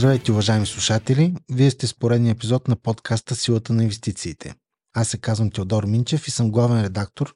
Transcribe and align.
Здравейте, 0.00 0.32
уважаеми 0.32 0.66
слушатели! 0.66 1.34
Вие 1.52 1.70
сте 1.70 1.86
с 1.86 1.94
поредния 1.94 2.32
епизод 2.32 2.68
на 2.68 2.76
подкаста 2.76 3.34
Силата 3.34 3.72
на 3.72 3.82
инвестициите. 3.82 4.54
Аз 4.94 5.08
се 5.08 5.18
казвам 5.18 5.50
Теодор 5.50 5.84
Минчев 5.84 6.28
и 6.28 6.30
съм 6.30 6.50
главен 6.50 6.82
редактор 6.82 7.34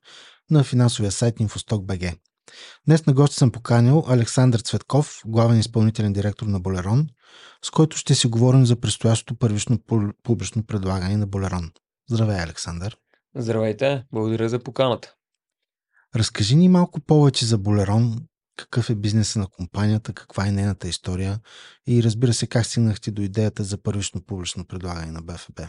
на 0.51 0.65
финансовия 0.65 1.13
сайт 1.13 1.35
InfostockBG. 1.35 2.17
Днес 2.87 3.07
на 3.07 3.13
гости 3.13 3.37
съм 3.37 3.51
поканил 3.51 4.05
Александър 4.09 4.61
Цветков, 4.61 5.23
главен 5.27 5.59
изпълнителен 5.59 6.13
директор 6.13 6.47
на 6.47 6.61
Болерон, 6.61 7.07
с 7.65 7.71
който 7.71 7.97
ще 7.97 8.15
си 8.15 8.27
говорим 8.27 8.67
за 8.67 8.81
предстоящото 8.81 9.39
първично 9.39 9.79
публично 10.23 10.67
предлагане 10.67 11.17
на 11.17 11.27
Болерон. 11.27 11.71
Здравей, 12.11 12.41
Александър! 12.41 12.97
Здравейте! 13.37 14.05
Благодаря 14.13 14.49
за 14.49 14.59
поканата. 14.59 15.15
Разкажи 16.17 16.57
ни 16.57 16.69
малко 16.69 17.01
повече 17.01 17.47
за 17.47 17.59
Болерон, 17.59 18.17
какъв 18.57 18.91
е 18.91 18.95
бизнеса 18.95 19.39
на 19.39 19.47
компанията, 19.47 20.13
каква 20.13 20.47
е 20.47 20.53
нейната 20.53 20.89
история 20.89 21.41
и 21.87 22.03
разбира 22.03 22.33
се 22.33 22.47
как 22.47 22.67
стигнахте 22.67 23.11
до 23.11 23.23
идеята 23.23 23.65
за 23.65 23.83
първично 23.83 24.23
публично 24.27 24.67
предлагане 24.67 25.13
на 25.13 25.23
БФБ. 25.23 25.61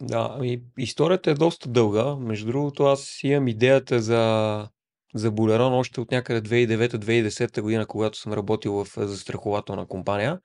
Да, 0.00 0.38
и 0.42 0.62
историята 0.78 1.30
е 1.30 1.34
доста 1.34 1.68
дълга. 1.68 2.16
Между 2.16 2.46
другото, 2.46 2.84
аз 2.84 3.18
имам 3.22 3.48
идеята 3.48 4.02
за, 4.02 4.68
за 5.14 5.30
Болерон 5.30 5.72
още 5.74 6.00
от 6.00 6.10
някъде 6.10 6.48
2009-2010 6.48 7.60
година, 7.60 7.86
когато 7.86 8.18
съм 8.18 8.32
работил 8.32 8.72
в 8.72 8.88
застрахователна 8.96 9.86
компания. 9.86 10.40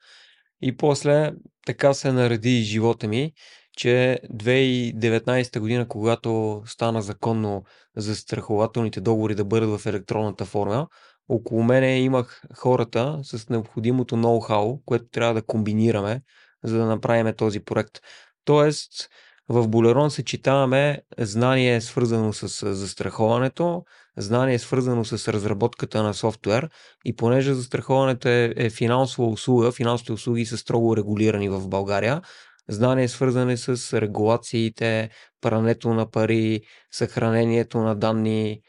И 0.62 0.76
после 0.76 1.32
така 1.66 1.94
се 1.94 2.12
нареди 2.12 2.62
живота 2.62 3.08
ми, 3.08 3.32
че 3.76 4.20
2019 4.32 5.60
година, 5.60 5.88
когато 5.88 6.62
стана 6.66 7.02
законно 7.02 7.64
застрахователните 7.96 9.00
договори 9.00 9.34
да 9.34 9.44
бъдат 9.44 9.80
в 9.80 9.86
електронната 9.86 10.44
форма, 10.44 10.88
около 11.28 11.62
мене 11.62 12.00
имах 12.00 12.42
хората 12.56 13.20
с 13.22 13.48
необходимото 13.48 14.16
ноу-хау, 14.16 14.80
което 14.84 15.04
трябва 15.04 15.34
да 15.34 15.42
комбинираме, 15.42 16.22
за 16.64 16.78
да 16.78 16.86
направим 16.86 17.34
този 17.34 17.60
проект. 17.60 17.98
Тоест, 18.44 19.08
в 19.48 19.68
Болерон 19.68 20.10
съчетаваме 20.10 21.02
знание 21.18 21.80
свързано 21.80 22.32
с 22.32 22.74
застраховането, 22.74 23.84
знание 24.20 24.58
свързано 24.58 25.04
с 25.04 25.32
разработката 25.32 26.02
на 26.02 26.14
софтуер 26.14 26.70
и 27.04 27.16
понеже 27.16 27.54
застраховането 27.54 28.28
е, 28.28 28.54
е 28.56 28.70
финансова 28.70 29.28
услуга, 29.28 29.72
финансовите 29.72 30.12
услуги 30.12 30.46
са 30.46 30.58
строго 30.58 30.96
регулирани 30.96 31.48
в 31.48 31.68
България, 31.68 32.22
знание 32.68 33.08
свързане 33.08 33.56
с 33.56 34.00
регулациите, 34.00 35.10
прането 35.40 35.94
на 35.94 36.10
пари, 36.10 36.60
съхранението 36.90 37.78
на 37.78 37.96
данни 37.96 38.60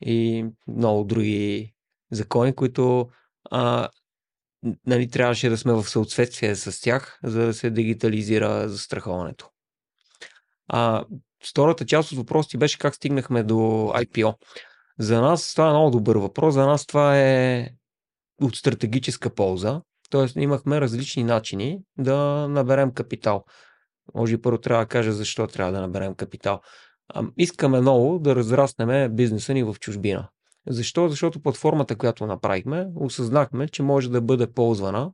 и 0.00 0.46
много 0.68 1.04
други 1.04 1.74
закони, 2.12 2.54
които 2.54 3.08
а, 3.50 3.88
нали, 4.86 5.10
трябваше 5.10 5.48
да 5.48 5.56
сме 5.58 5.72
в 5.72 5.84
съответствие 5.84 6.56
с 6.56 6.80
тях, 6.80 7.18
за 7.24 7.46
да 7.46 7.54
се 7.54 7.70
дигитализира 7.70 8.68
застраховането. 8.68 9.50
А, 10.68 11.04
втората 11.50 11.86
част 11.86 12.12
от 12.12 12.18
въпросите 12.18 12.58
беше 12.58 12.78
как 12.78 12.94
стигнахме 12.94 13.42
до 13.42 13.54
IPO. 13.94 14.34
За 14.98 15.20
нас 15.20 15.52
това 15.54 15.68
е 15.68 15.70
много 15.70 15.90
добър 15.90 16.16
въпрос. 16.16 16.54
За 16.54 16.66
нас 16.66 16.86
това 16.86 17.18
е 17.18 17.68
от 18.42 18.56
стратегическа 18.56 19.34
полза. 19.34 19.80
Тоест 20.10 20.36
имахме 20.36 20.80
различни 20.80 21.24
начини 21.24 21.80
да 21.98 22.48
наберем 22.48 22.92
капитал. 22.92 23.44
Може 24.14 24.34
и 24.34 24.42
първо 24.42 24.58
трябва 24.58 24.84
да 24.84 24.88
кажа 24.88 25.12
защо 25.12 25.46
трябва 25.46 25.72
да 25.72 25.80
наберем 25.80 26.14
капитал. 26.14 26.60
Искаме 27.36 27.80
много 27.80 28.18
да 28.18 28.36
разраснем 28.36 29.16
бизнеса 29.16 29.54
ни 29.54 29.62
в 29.62 29.76
чужбина. 29.80 30.28
Защо? 30.68 31.08
Защото 31.08 31.42
платформата, 31.42 31.96
която 31.96 32.26
направихме, 32.26 32.86
осъзнахме, 32.96 33.68
че 33.68 33.82
може 33.82 34.10
да 34.10 34.20
бъде 34.20 34.52
ползвана 34.52 35.10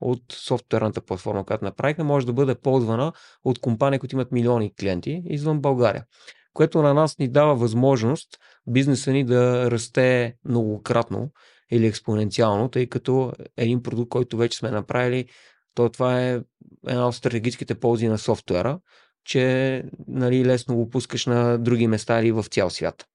от 0.00 0.22
софтуерната 0.32 1.00
платформа, 1.00 1.44
която 1.44 1.64
направихме, 1.64 2.04
може 2.04 2.26
да 2.26 2.32
бъде 2.32 2.54
ползвана 2.54 3.12
от 3.44 3.58
компании, 3.58 3.98
които 3.98 4.16
имат 4.16 4.32
милиони 4.32 4.74
клиенти 4.74 5.22
извън 5.24 5.60
България. 5.60 6.04
Което 6.52 6.82
на 6.82 6.94
нас 6.94 7.18
ни 7.18 7.28
дава 7.28 7.54
възможност 7.54 8.28
бизнеса 8.66 9.12
ни 9.12 9.24
да 9.24 9.70
расте 9.70 10.34
многократно 10.44 11.30
или 11.70 11.86
експоненциално, 11.86 12.68
тъй 12.68 12.86
като 12.86 13.32
един 13.56 13.82
продукт, 13.82 14.08
който 14.10 14.36
вече 14.36 14.58
сме 14.58 14.70
направили, 14.70 15.28
то 15.74 15.88
това 15.88 16.22
е 16.22 16.40
една 16.86 17.08
от 17.08 17.14
стратегическите 17.14 17.74
ползи 17.74 18.08
на 18.08 18.18
софтуера, 18.18 18.80
че 19.24 19.84
нали, 20.08 20.44
лесно 20.44 20.76
го 20.76 20.90
пускаш 20.90 21.26
на 21.26 21.58
други 21.58 21.86
места 21.86 22.20
или 22.20 22.32
в 22.32 22.44
цял 22.50 22.70
свят. 22.70 23.06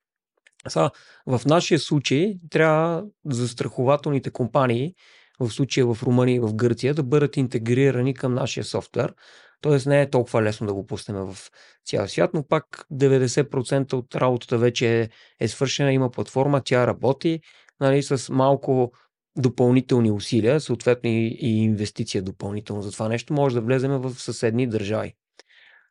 Са, 0.67 0.91
в 1.27 1.41
нашия 1.45 1.79
случай 1.79 2.35
трябва 2.49 3.03
застрахователните 3.25 4.31
компании, 4.31 4.95
в 5.39 5.51
случая 5.51 5.85
в 5.85 6.03
Румъния 6.03 6.35
и 6.35 6.39
в 6.39 6.53
Гърция, 6.53 6.93
да 6.93 7.03
бъдат 7.03 7.37
интегрирани 7.37 8.13
към 8.13 8.33
нашия 8.33 8.63
софтуер. 8.63 9.13
Тоест 9.61 9.85
не 9.85 10.01
е 10.01 10.09
толкова 10.09 10.43
лесно 10.43 10.67
да 10.67 10.73
го 10.73 10.85
пуснем 10.85 11.17
в 11.17 11.37
цял 11.85 12.07
свят, 12.07 12.31
но 12.33 12.47
пак 12.47 12.85
90% 12.91 13.93
от 13.93 14.15
работата 14.15 14.57
вече 14.57 15.01
е, 15.01 15.09
е 15.39 15.47
свършена, 15.47 15.93
има 15.93 16.11
платформа, 16.11 16.61
тя 16.65 16.87
работи 16.87 17.39
нали, 17.79 18.03
с 18.03 18.33
малко 18.33 18.91
допълнителни 19.37 20.11
усилия, 20.11 20.59
съответно 20.59 21.09
и, 21.09 21.37
и 21.41 21.63
инвестиция 21.63 22.23
допълнително 22.23 22.81
за 22.81 22.91
това 22.91 23.07
нещо, 23.07 23.33
може 23.33 23.55
да 23.55 23.61
влезем 23.61 23.91
в 23.91 24.13
съседни 24.13 24.67
държави. 24.67 25.13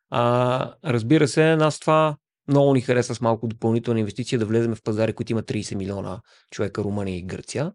А, 0.09 0.73
разбира 0.85 1.27
се, 1.27 1.55
нас 1.55 1.79
това 1.79 2.17
много 2.47 2.73
ни 2.73 2.81
хареса 2.81 3.15
с 3.15 3.21
малко 3.21 3.47
допълнителна 3.47 3.99
инвестиция 3.99 4.39
да 4.39 4.45
влезем 4.45 4.75
в 4.75 4.83
пазари, 4.83 5.13
които 5.13 5.31
има 5.31 5.43
30 5.43 5.75
милиона 5.75 6.21
човека, 6.51 6.83
Румъния 6.83 7.17
и 7.17 7.25
Гърция. 7.25 7.71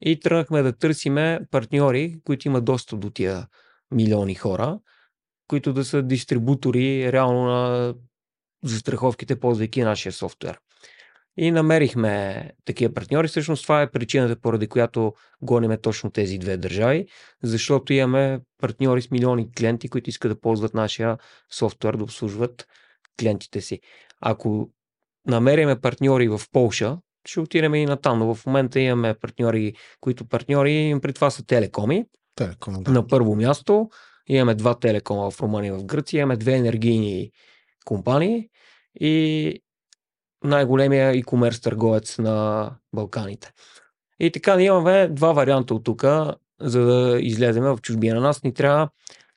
И 0.00 0.20
тръгнахме 0.20 0.62
да 0.62 0.72
търсиме 0.72 1.40
партньори, 1.50 2.20
които 2.24 2.48
имат 2.48 2.64
достъп 2.64 3.00
до 3.00 3.10
тия 3.10 3.46
милиони 3.90 4.34
хора, 4.34 4.78
които 5.50 5.72
да 5.72 5.84
са 5.84 6.02
дистрибутори 6.02 7.12
реално 7.12 7.44
на 7.44 7.94
застраховките, 8.64 9.40
ползвайки 9.40 9.82
нашия 9.82 10.12
софтуер. 10.12 10.58
И 11.36 11.50
намерихме 11.50 12.44
такива 12.64 12.94
партньори. 12.94 13.28
Всъщност 13.28 13.62
това 13.62 13.82
е 13.82 13.90
причината, 13.90 14.40
поради 14.40 14.66
която 14.66 15.12
гониме 15.42 15.76
точно 15.76 16.10
тези 16.10 16.38
две 16.38 16.56
държави, 16.56 17.06
защото 17.42 17.92
имаме 17.92 18.40
партньори 18.58 19.02
с 19.02 19.10
милиони 19.10 19.52
клиенти, 19.52 19.88
които 19.88 20.10
искат 20.10 20.30
да 20.30 20.40
ползват 20.40 20.74
нашия 20.74 21.18
софтуер, 21.52 21.94
да 21.94 22.04
обслужват 22.04 22.66
клиентите 23.20 23.60
си. 23.60 23.80
Ако 24.20 24.70
намериме 25.26 25.80
партньори 25.80 26.28
в 26.28 26.40
Полша, 26.52 26.98
ще 27.26 27.40
отидем 27.40 27.74
и 27.74 27.86
натам, 27.86 28.18
но 28.18 28.34
в 28.34 28.46
момента 28.46 28.80
имаме 28.80 29.14
партньори, 29.14 29.74
които 30.00 30.24
партньори, 30.24 30.98
при 31.02 31.12
това 31.12 31.30
са 31.30 31.46
телекоми. 31.46 32.04
Телеком, 32.34 32.82
да. 32.82 32.90
На 32.90 33.06
първо 33.06 33.36
място 33.36 33.90
имаме 34.26 34.54
два 34.54 34.78
телекома 34.78 35.30
в 35.30 35.40
Румъния 35.40 35.68
и 35.74 35.78
в 35.78 35.84
Гърция, 35.84 36.20
имаме 36.20 36.36
две 36.36 36.56
енергийни 36.56 37.30
компании 37.84 38.48
и 39.00 39.54
най-големия 40.44 41.14
e-commerce 41.14 41.62
търговец 41.62 42.18
на 42.18 42.70
Балканите. 42.94 43.52
И 44.20 44.30
така, 44.30 44.56
ние 44.56 44.66
имаме 44.66 45.08
два 45.08 45.32
варианта 45.32 45.74
от 45.74 45.84
тук, 45.84 46.04
за 46.60 46.84
да 46.84 47.18
излеземе 47.20 47.68
в 47.68 47.78
чужбина. 47.82 48.14
На 48.14 48.20
нас 48.20 48.42
ни 48.42 48.54
трябва 48.54 48.88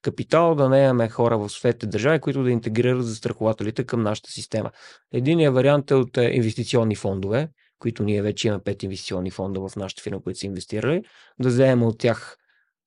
капитал, 0.01 0.55
да 0.55 0.69
не 0.69 0.83
имаме 0.83 1.09
хора 1.09 1.37
в 1.37 1.49
светите 1.49 1.87
държави, 1.87 2.19
които 2.19 2.43
да 2.43 2.51
интегрират 2.51 3.05
застрахователите 3.05 3.83
към 3.83 4.03
нашата 4.03 4.31
система. 4.31 4.71
Единият 5.13 5.53
вариант 5.53 5.91
е 5.91 5.95
от 5.95 6.17
е, 6.17 6.23
инвестиционни 6.23 6.95
фондове, 6.95 7.49
които 7.79 8.03
ние 8.03 8.21
вече 8.21 8.47
имаме 8.47 8.63
пет 8.63 8.83
инвестиционни 8.83 9.31
фонда 9.31 9.69
в 9.69 9.75
нашата 9.75 10.01
фирма, 10.01 10.21
които 10.23 10.39
са 10.39 10.45
инвестирали, 10.45 11.03
да 11.39 11.49
вземем 11.49 11.83
от 11.83 11.97
тях 11.97 12.37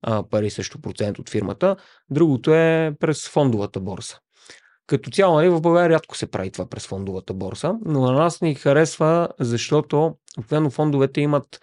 а, 0.02 0.22
пари 0.22 0.50
също 0.50 0.80
процент 0.80 1.18
от 1.18 1.30
фирмата. 1.30 1.76
Другото 2.10 2.54
е 2.54 2.94
през 3.00 3.28
фондовата 3.28 3.80
борса. 3.80 4.18
Като 4.86 5.10
цяло, 5.10 5.36
нали, 5.36 5.48
в 5.48 5.60
България 5.60 5.90
рядко 5.90 6.16
се 6.16 6.30
прави 6.30 6.50
това 6.50 6.68
през 6.68 6.86
фондовата 6.86 7.34
борса, 7.34 7.74
но 7.84 8.00
на 8.00 8.12
нас 8.12 8.40
ни 8.40 8.54
харесва, 8.54 9.28
защото 9.40 10.16
обикновено 10.38 10.70
фондовете 10.70 11.20
имат 11.20 11.60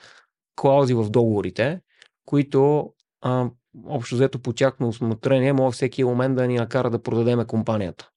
клаузи 0.56 0.94
в 0.94 1.10
договорите, 1.10 1.80
които 2.26 2.90
а, 3.22 3.50
общо 3.88 4.16
взето 4.16 4.40
по 4.40 4.54
тяхно 4.54 4.88
осмотрение, 4.88 5.54
може 5.54 5.76
всеки 5.76 6.04
момент 6.04 6.36
да 6.36 6.48
ни 6.48 6.56
накара 6.56 6.90
да 6.90 7.04
продадеме 7.04 7.46
компанията. 7.46 8.10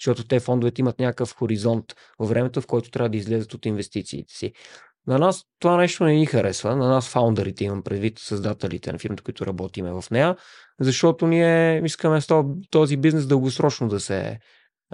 Защото 0.00 0.24
те 0.24 0.40
фондовете 0.40 0.80
имат 0.80 0.98
някакъв 0.98 1.34
хоризонт 1.34 1.84
във 2.18 2.28
времето, 2.28 2.60
в 2.60 2.66
който 2.66 2.90
трябва 2.90 3.08
да 3.08 3.16
излезат 3.16 3.54
от 3.54 3.66
инвестициите 3.66 4.34
си. 4.34 4.52
На 5.06 5.18
нас 5.18 5.44
това 5.58 5.76
нещо 5.76 6.04
не 6.04 6.12
ни 6.12 6.26
харесва, 6.26 6.76
на 6.76 6.88
нас 6.88 7.08
фаундърите 7.08 7.64
имам 7.64 7.82
предвид 7.82 8.18
създателите 8.18 8.92
на 8.92 8.98
фирмата, 8.98 9.22
които 9.22 9.46
работиме 9.46 9.92
в 9.92 10.04
нея, 10.10 10.36
защото 10.80 11.26
ние 11.26 11.82
искаме 11.84 12.20
с 12.20 12.44
този 12.70 12.96
бизнес 12.96 13.26
дългосрочно 13.26 13.88
да 13.88 14.00
се 14.00 14.38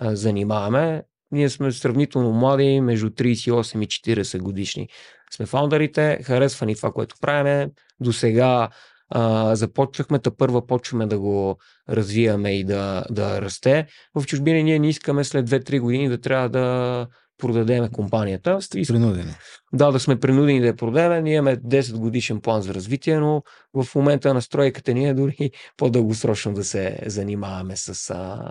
занимаваме. 0.02 1.02
Ние 1.30 1.48
сме 1.48 1.72
сравнително 1.72 2.32
млади, 2.32 2.80
между 2.80 3.10
38 3.10 3.84
и 3.84 3.86
40 3.86 4.38
годишни. 4.38 4.88
Сме 5.30 5.46
фаундърите, 5.46 6.18
харесва 6.22 6.66
ни 6.66 6.76
това, 6.76 6.92
което 6.92 7.16
правиме. 7.20 7.70
До 8.00 8.12
сега 8.12 8.68
а, 9.10 9.54
започнахме, 9.56 10.18
та 10.18 10.30
първа 10.30 10.66
почваме 10.66 11.06
да 11.06 11.18
го 11.18 11.58
развиваме 11.88 12.58
и 12.58 12.64
да, 12.64 13.04
да 13.10 13.42
расте. 13.42 13.86
В 14.14 14.26
чужбина 14.26 14.62
ние 14.62 14.78
не 14.78 14.88
искаме 14.88 15.24
след 15.24 15.50
2-3 15.50 15.80
години 15.80 16.08
да 16.08 16.20
трябва 16.20 16.48
да 16.48 17.06
продадеме 17.38 17.90
компанията. 17.90 18.58
Принудени. 18.88 19.34
Да, 19.72 19.90
да 19.90 20.00
сме 20.00 20.20
принудени 20.20 20.60
да 20.60 20.66
я 20.66 20.76
продадем. 20.76 21.24
Ние 21.24 21.34
имаме 21.34 21.56
10 21.56 21.98
годишен 21.98 22.40
план 22.40 22.62
за 22.62 22.74
развитие, 22.74 23.18
но 23.18 23.42
в 23.74 23.94
момента 23.94 24.34
на 24.34 24.42
стройката 24.42 24.94
ни 24.94 25.08
е 25.08 25.14
дори 25.14 25.50
по-дългосрочно 25.76 26.52
да 26.54 26.64
се 26.64 26.98
занимаваме 27.06 27.76
с, 27.76 28.10
а, 28.10 28.50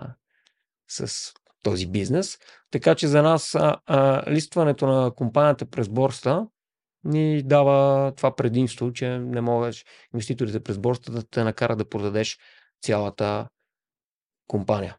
с 0.88 1.32
този 1.64 1.88
бизнес. 1.88 2.38
Така 2.72 2.96
че 2.96 3.08
за 3.08 3.22
нас 3.22 3.56
а, 3.56 3.76
а, 3.86 4.32
листването 4.32 4.88
на 4.88 5.12
компанията 5.16 5.66
през 5.66 5.90
борста 5.90 6.48
ни 7.04 7.44
дава 7.44 8.12
това 8.16 8.36
предимство, 8.36 8.94
че 8.94 9.20
не 9.20 9.42
можеш 9.42 9.86
инвеститорите 10.14 10.60
през 10.60 10.78
борста 10.78 11.12
да 11.12 11.24
те 11.24 11.44
накарат 11.44 11.78
да 11.78 11.90
продадеш 11.90 12.38
цялата 12.82 13.48
компания. 14.48 14.98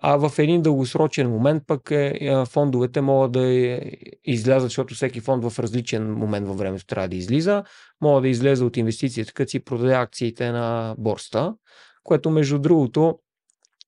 А 0.00 0.16
в 0.16 0.38
един 0.38 0.62
дългосрочен 0.62 1.30
момент 1.30 1.62
пък 1.66 1.90
е, 1.90 2.18
е, 2.20 2.44
фондовете 2.44 3.00
могат 3.00 3.32
да 3.32 3.80
излязат, 4.24 4.62
защото 4.68 4.94
всеки 4.94 5.20
фонд 5.20 5.44
в 5.44 5.58
различен 5.58 6.12
момент 6.12 6.46
във 6.46 6.58
времето 6.58 6.86
трябва 6.86 7.08
да 7.08 7.16
излиза, 7.16 7.64
могат 8.00 8.22
да 8.22 8.28
излезе 8.28 8.64
от 8.64 8.76
инвестицията, 8.76 9.32
като 9.32 9.50
си 9.50 9.64
продаде 9.64 9.94
акциите 9.94 10.52
на 10.52 10.94
борста, 10.98 11.54
което 12.04 12.30
между 12.30 12.58
другото 12.58 13.18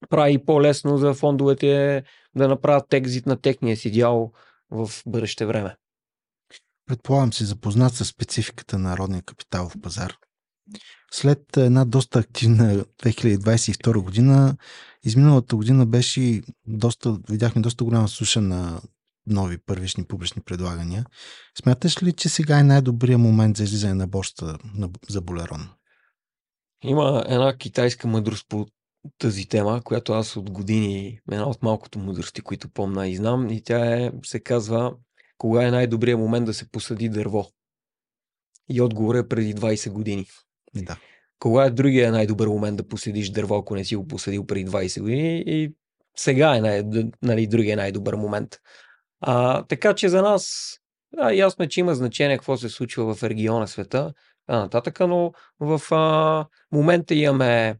прави 0.09 0.45
по-лесно 0.45 0.97
за 0.97 1.13
фондовете 1.13 2.03
да 2.35 2.47
направят 2.47 2.93
екзит 2.93 3.25
на 3.25 3.41
техния 3.41 3.77
си 3.77 3.91
дял 3.91 4.31
в 4.71 4.89
бъдеще 5.05 5.45
време. 5.45 5.75
Предполагам 6.85 7.33
си 7.33 7.43
запознат 7.43 7.93
с 7.93 8.05
спецификата 8.05 8.79
на 8.79 8.97
родния 8.97 9.21
капитал 9.21 9.69
в 9.69 9.81
пазар. 9.81 10.13
След 11.15 11.57
една 11.57 11.85
доста 11.85 12.19
активна 12.19 12.85
2022 13.03 14.03
година, 14.03 14.57
изминалата 15.03 15.55
година 15.55 15.85
беше 15.85 16.41
доста, 16.67 17.17
видяхме 17.29 17.61
доста 17.61 17.83
голяма 17.83 18.07
суша 18.07 18.41
на 18.41 18.81
нови 19.27 19.57
първични 19.57 20.05
публични 20.05 20.41
предлагания. 20.41 21.05
Смяташ 21.61 22.03
ли, 22.03 22.13
че 22.13 22.29
сега 22.29 22.59
е 22.59 22.63
най-добрият 22.63 23.21
момент 23.21 23.57
за 23.57 23.63
излизане 23.63 23.93
на 23.93 24.07
борста 24.07 24.57
за 25.09 25.21
Болерон? 25.21 25.69
Има 26.83 27.23
една 27.27 27.57
китайска 27.57 28.07
мъдрост 28.07 28.45
по 28.49 28.67
тази 29.17 29.47
тема, 29.47 29.81
която 29.83 30.13
аз 30.13 30.35
от 30.35 30.51
години, 30.51 31.19
една 31.31 31.49
от 31.49 31.63
малкото 31.63 31.99
мъдрости, 31.99 32.41
които 32.41 32.69
помна 32.69 33.07
и 33.07 33.15
знам, 33.15 33.49
и 33.49 33.63
тя 33.63 33.95
е, 33.95 34.11
се 34.25 34.39
казва, 34.39 34.95
кога 35.37 35.67
е 35.67 35.71
най-добрият 35.71 36.19
момент 36.19 36.45
да 36.45 36.53
се 36.53 36.71
посади 36.71 37.09
дърво. 37.09 37.47
И 38.69 38.81
отговор 38.81 39.15
е 39.15 39.27
преди 39.27 39.55
20 39.55 39.91
години. 39.91 40.27
Да. 40.75 40.97
Кога 41.39 41.63
е 41.63 41.69
другия 41.69 42.11
най-добър 42.11 42.47
момент 42.47 42.77
да 42.77 42.87
посадиш 42.87 43.29
дърво, 43.29 43.55
ако 43.55 43.75
не 43.75 43.85
си 43.85 43.95
го 43.95 44.07
посадил 44.07 44.45
преди 44.45 44.65
20 44.65 45.01
години 45.01 45.43
и 45.47 45.73
сега 46.17 46.55
е 46.55 46.61
най- 46.61 46.83
нали, 47.21 47.47
другия 47.47 47.77
най-добър 47.77 48.15
момент. 48.15 48.59
А, 49.21 49.63
така 49.63 49.93
че 49.93 50.09
за 50.09 50.21
нас 50.21 50.75
да, 51.15 51.33
ясно 51.33 51.65
е, 51.65 51.67
че 51.67 51.79
има 51.79 51.95
значение 51.95 52.37
какво 52.37 52.57
се 52.57 52.69
случва 52.69 53.15
в 53.15 53.23
региона 53.23 53.67
света, 53.67 54.13
а, 54.47 54.59
нататък, 54.59 54.99
но 54.99 55.31
в 55.59 55.81
а, 55.91 56.45
момента 56.71 57.15
имаме 57.15 57.77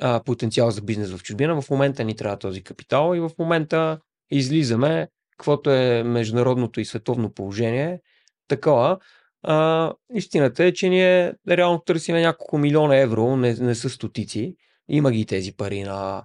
а, 0.00 0.22
потенциал 0.24 0.70
за 0.70 0.82
бизнес 0.82 1.10
в 1.10 1.22
чужбина, 1.22 1.62
в 1.62 1.70
момента 1.70 2.04
ни 2.04 2.16
трябва 2.16 2.38
този 2.38 2.62
капитал 2.62 3.14
и 3.16 3.20
в 3.20 3.30
момента 3.38 3.98
излизаме, 4.30 5.08
каквото 5.30 5.70
е 5.70 6.02
международното 6.02 6.80
и 6.80 6.84
световно 6.84 7.34
положение, 7.34 8.00
такова. 8.48 8.98
А, 9.42 9.92
истината 10.14 10.64
е, 10.64 10.72
че 10.72 10.88
ние 10.88 11.34
реално 11.48 11.78
търсиме 11.78 12.20
няколко 12.20 12.58
милиона 12.58 12.96
евро, 12.96 13.36
не, 13.36 13.54
не 13.54 13.74
са 13.74 13.90
стотици. 13.90 14.56
Има 14.88 15.12
ги 15.12 15.26
тези 15.26 15.56
пари 15.56 15.82
на, 15.82 16.24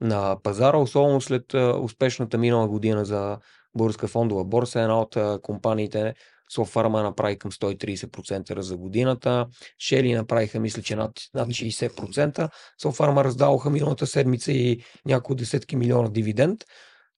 на 0.00 0.36
пазара, 0.42 0.76
особено 0.76 1.20
след 1.20 1.54
успешната 1.82 2.38
минала 2.38 2.68
година 2.68 3.04
за 3.04 3.38
Българска 3.74 4.08
фондова 4.08 4.44
борса. 4.44 4.80
Една 4.80 5.00
от 5.00 5.16
компаниите 5.42 6.14
Софарма 6.54 7.02
направи 7.02 7.38
към 7.38 7.50
130% 7.50 8.60
за 8.60 8.76
годината. 8.76 9.46
Шели 9.78 10.14
направиха, 10.14 10.60
мисля, 10.60 10.82
че 10.82 10.96
над, 10.96 11.12
над 11.34 11.48
60%. 11.48 12.50
Софарма 12.82 13.24
раздаваха 13.24 13.70
миналата 13.70 14.06
седмица 14.06 14.52
и 14.52 14.82
няколко 15.06 15.34
десетки 15.34 15.76
милиона 15.76 16.08
дивиденд. 16.08 16.64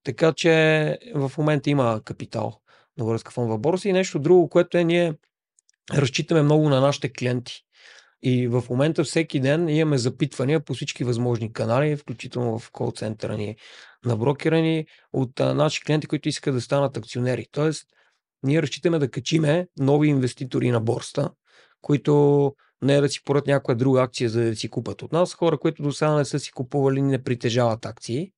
Така 0.04 0.32
че 0.32 0.98
в 1.14 1.32
момента 1.38 1.70
има 1.70 2.00
капитал 2.04 2.52
на 2.98 3.04
Българска 3.04 3.30
фондова 3.30 3.58
борса 3.58 3.88
и 3.88 3.92
нещо 3.92 4.18
друго, 4.18 4.48
което 4.48 4.78
е 4.78 4.84
ние 4.84 5.14
разчитаме 5.94 6.42
много 6.42 6.68
на 6.68 6.80
нашите 6.80 7.12
клиенти. 7.12 7.54
И 8.22 8.48
в 8.48 8.64
момента 8.70 9.04
всеки 9.04 9.40
ден 9.40 9.68
имаме 9.68 9.98
запитвания 9.98 10.60
по 10.60 10.74
всички 10.74 11.04
възможни 11.04 11.52
канали, 11.52 11.96
включително 11.96 12.58
в 12.58 12.70
кол 12.70 12.92
центъра 12.92 13.36
ни 13.36 13.56
на 14.04 14.16
брокера 14.16 14.60
ни, 14.60 14.86
от 15.12 15.40
а, 15.40 15.54
наши 15.54 15.84
клиенти, 15.84 16.06
които 16.06 16.28
искат 16.28 16.54
да 16.54 16.60
станат 16.60 16.96
акционери. 16.96 17.46
Тоест, 17.52 17.86
ние 18.42 18.62
разчитаме 18.62 18.98
да 18.98 19.10
качиме 19.10 19.66
нови 19.78 20.08
инвеститори 20.08 20.70
на 20.70 20.80
борста, 20.80 21.30
които 21.80 22.54
не 22.82 22.96
е 22.96 23.00
да 23.00 23.08
си 23.08 23.24
порят 23.24 23.46
някоя 23.46 23.76
друга 23.76 24.02
акция, 24.02 24.30
за 24.30 24.44
да 24.44 24.56
си 24.56 24.68
купат 24.68 25.02
от 25.02 25.12
нас. 25.12 25.34
Хора, 25.34 25.58
които 25.58 25.82
до 25.82 25.92
сега 25.92 26.14
не 26.14 26.24
са 26.24 26.40
си 26.40 26.52
купували, 26.52 27.02
не 27.02 27.22
притежават 27.22 27.86
акции. 27.86 28.32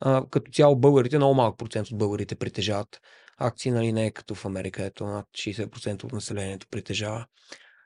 А, 0.00 0.24
като 0.30 0.52
цяло 0.52 0.76
българите, 0.76 1.16
много 1.16 1.34
малък 1.34 1.58
процент 1.58 1.88
от 1.88 1.98
българите 1.98 2.34
притежават 2.34 3.00
акции, 3.38 3.70
нали 3.70 3.92
не 3.92 4.06
е 4.06 4.10
като 4.10 4.34
в 4.34 4.44
Америка, 4.44 4.84
ето 4.84 5.06
над 5.06 5.26
60% 5.38 6.04
от 6.04 6.12
населението 6.12 6.66
притежава 6.70 7.26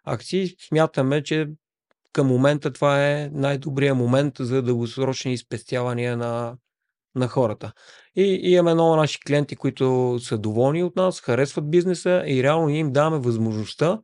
акции. 0.04 0.54
Смятаме, 0.68 1.22
че 1.22 1.48
към 2.12 2.26
момента 2.26 2.72
това 2.72 3.06
е 3.06 3.30
най-добрият 3.32 3.96
момент 3.96 4.34
за 4.40 4.62
дългосрочни 4.62 5.38
спестявания 5.38 6.16
на, 6.16 6.56
на 7.14 7.28
хората. 7.28 7.72
И, 8.16 8.22
и 8.22 8.52
имаме 8.52 8.74
много 8.74 8.96
наши 8.96 9.20
клиенти, 9.20 9.56
които 9.56 10.18
са 10.20 10.38
доволни 10.38 10.82
от 10.82 10.96
нас, 10.96 11.20
харесват 11.20 11.70
бизнеса 11.70 12.24
и 12.26 12.42
реално 12.42 12.68
им 12.68 12.92
даваме 12.92 13.18
възможността 13.18 14.00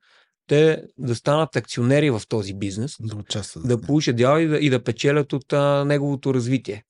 те 0.46 0.82
да 0.98 1.14
станат 1.14 1.56
акционери 1.56 2.10
в 2.10 2.22
този 2.28 2.54
бизнес, 2.54 2.96
да, 3.00 3.16
участват, 3.16 3.68
да 3.68 3.80
получат 3.80 4.16
дял 4.16 4.38
и 4.38 4.46
да, 4.46 4.58
и 4.58 4.70
да 4.70 4.84
печелят 4.84 5.32
от 5.32 5.52
а, 5.52 5.84
неговото 5.84 6.34
развитие. 6.34 6.84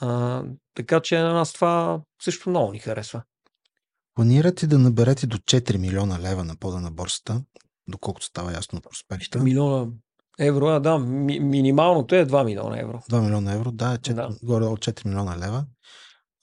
А, 0.00 0.42
така 0.74 1.00
че 1.00 1.18
на 1.18 1.32
нас 1.32 1.52
това 1.52 2.00
също 2.22 2.50
много 2.50 2.72
ни 2.72 2.78
харесва. 2.78 3.22
Планирате 4.14 4.66
да 4.66 4.78
наберете 4.78 5.26
до 5.26 5.38
4 5.38 5.76
милиона 5.76 6.20
лева 6.20 6.44
на 6.44 6.56
пода 6.56 6.80
на 6.80 6.90
борсата, 6.90 7.42
доколкото 7.88 8.26
става 8.26 8.52
ясно 8.52 8.78
от 8.78 8.84
проспекта. 8.84 9.42
Милиона 9.42 9.86
евро, 10.38 10.66
а 10.66 10.80
да, 10.80 10.98
ми, 10.98 11.40
минималното 11.40 12.14
е 12.14 12.26
2 12.26 12.44
милиона 12.44 12.80
евро. 12.80 13.02
2 13.10 13.20
милиона 13.20 13.52
евро, 13.52 13.72
да, 13.72 13.98
4, 13.98 14.14
да. 14.14 14.36
горе 14.42 14.64
от 14.64 14.80
4 14.80 15.06
милиона 15.06 15.38
лева. 15.38 15.64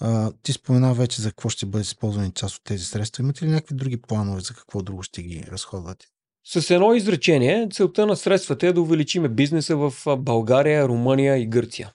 А, 0.02 0.32
ти 0.44 0.54
спомена 0.54 0.94
вече 0.94 1.22
за 1.22 1.30
какво 1.30 1.50
ще 1.50 1.66
бъде 1.66 1.82
използвани 1.82 2.32
част 2.32 2.56
от 2.56 2.62
тези 2.64 2.84
средства. 2.84 3.24
Имате 3.24 3.46
ли 3.46 3.50
някакви 3.50 3.76
други 3.76 4.02
планове 4.02 4.42
за 4.42 4.54
какво 4.54 4.82
друго 4.82 5.04
ще 5.04 5.24
ги 5.24 5.44
разходвате? 5.52 6.06
С 6.46 6.70
едно 6.70 6.94
изречение, 6.94 7.68
целта 7.72 8.06
на 8.06 8.16
средствата 8.16 8.68
е 8.68 8.74
да 8.74 8.82
увеличиме 8.82 9.30
бизнеса 9.30 9.76
в 9.76 9.94
България, 10.18 10.88
Румъния 10.88 11.38
и 11.38 11.48
Гърция. 11.48 11.92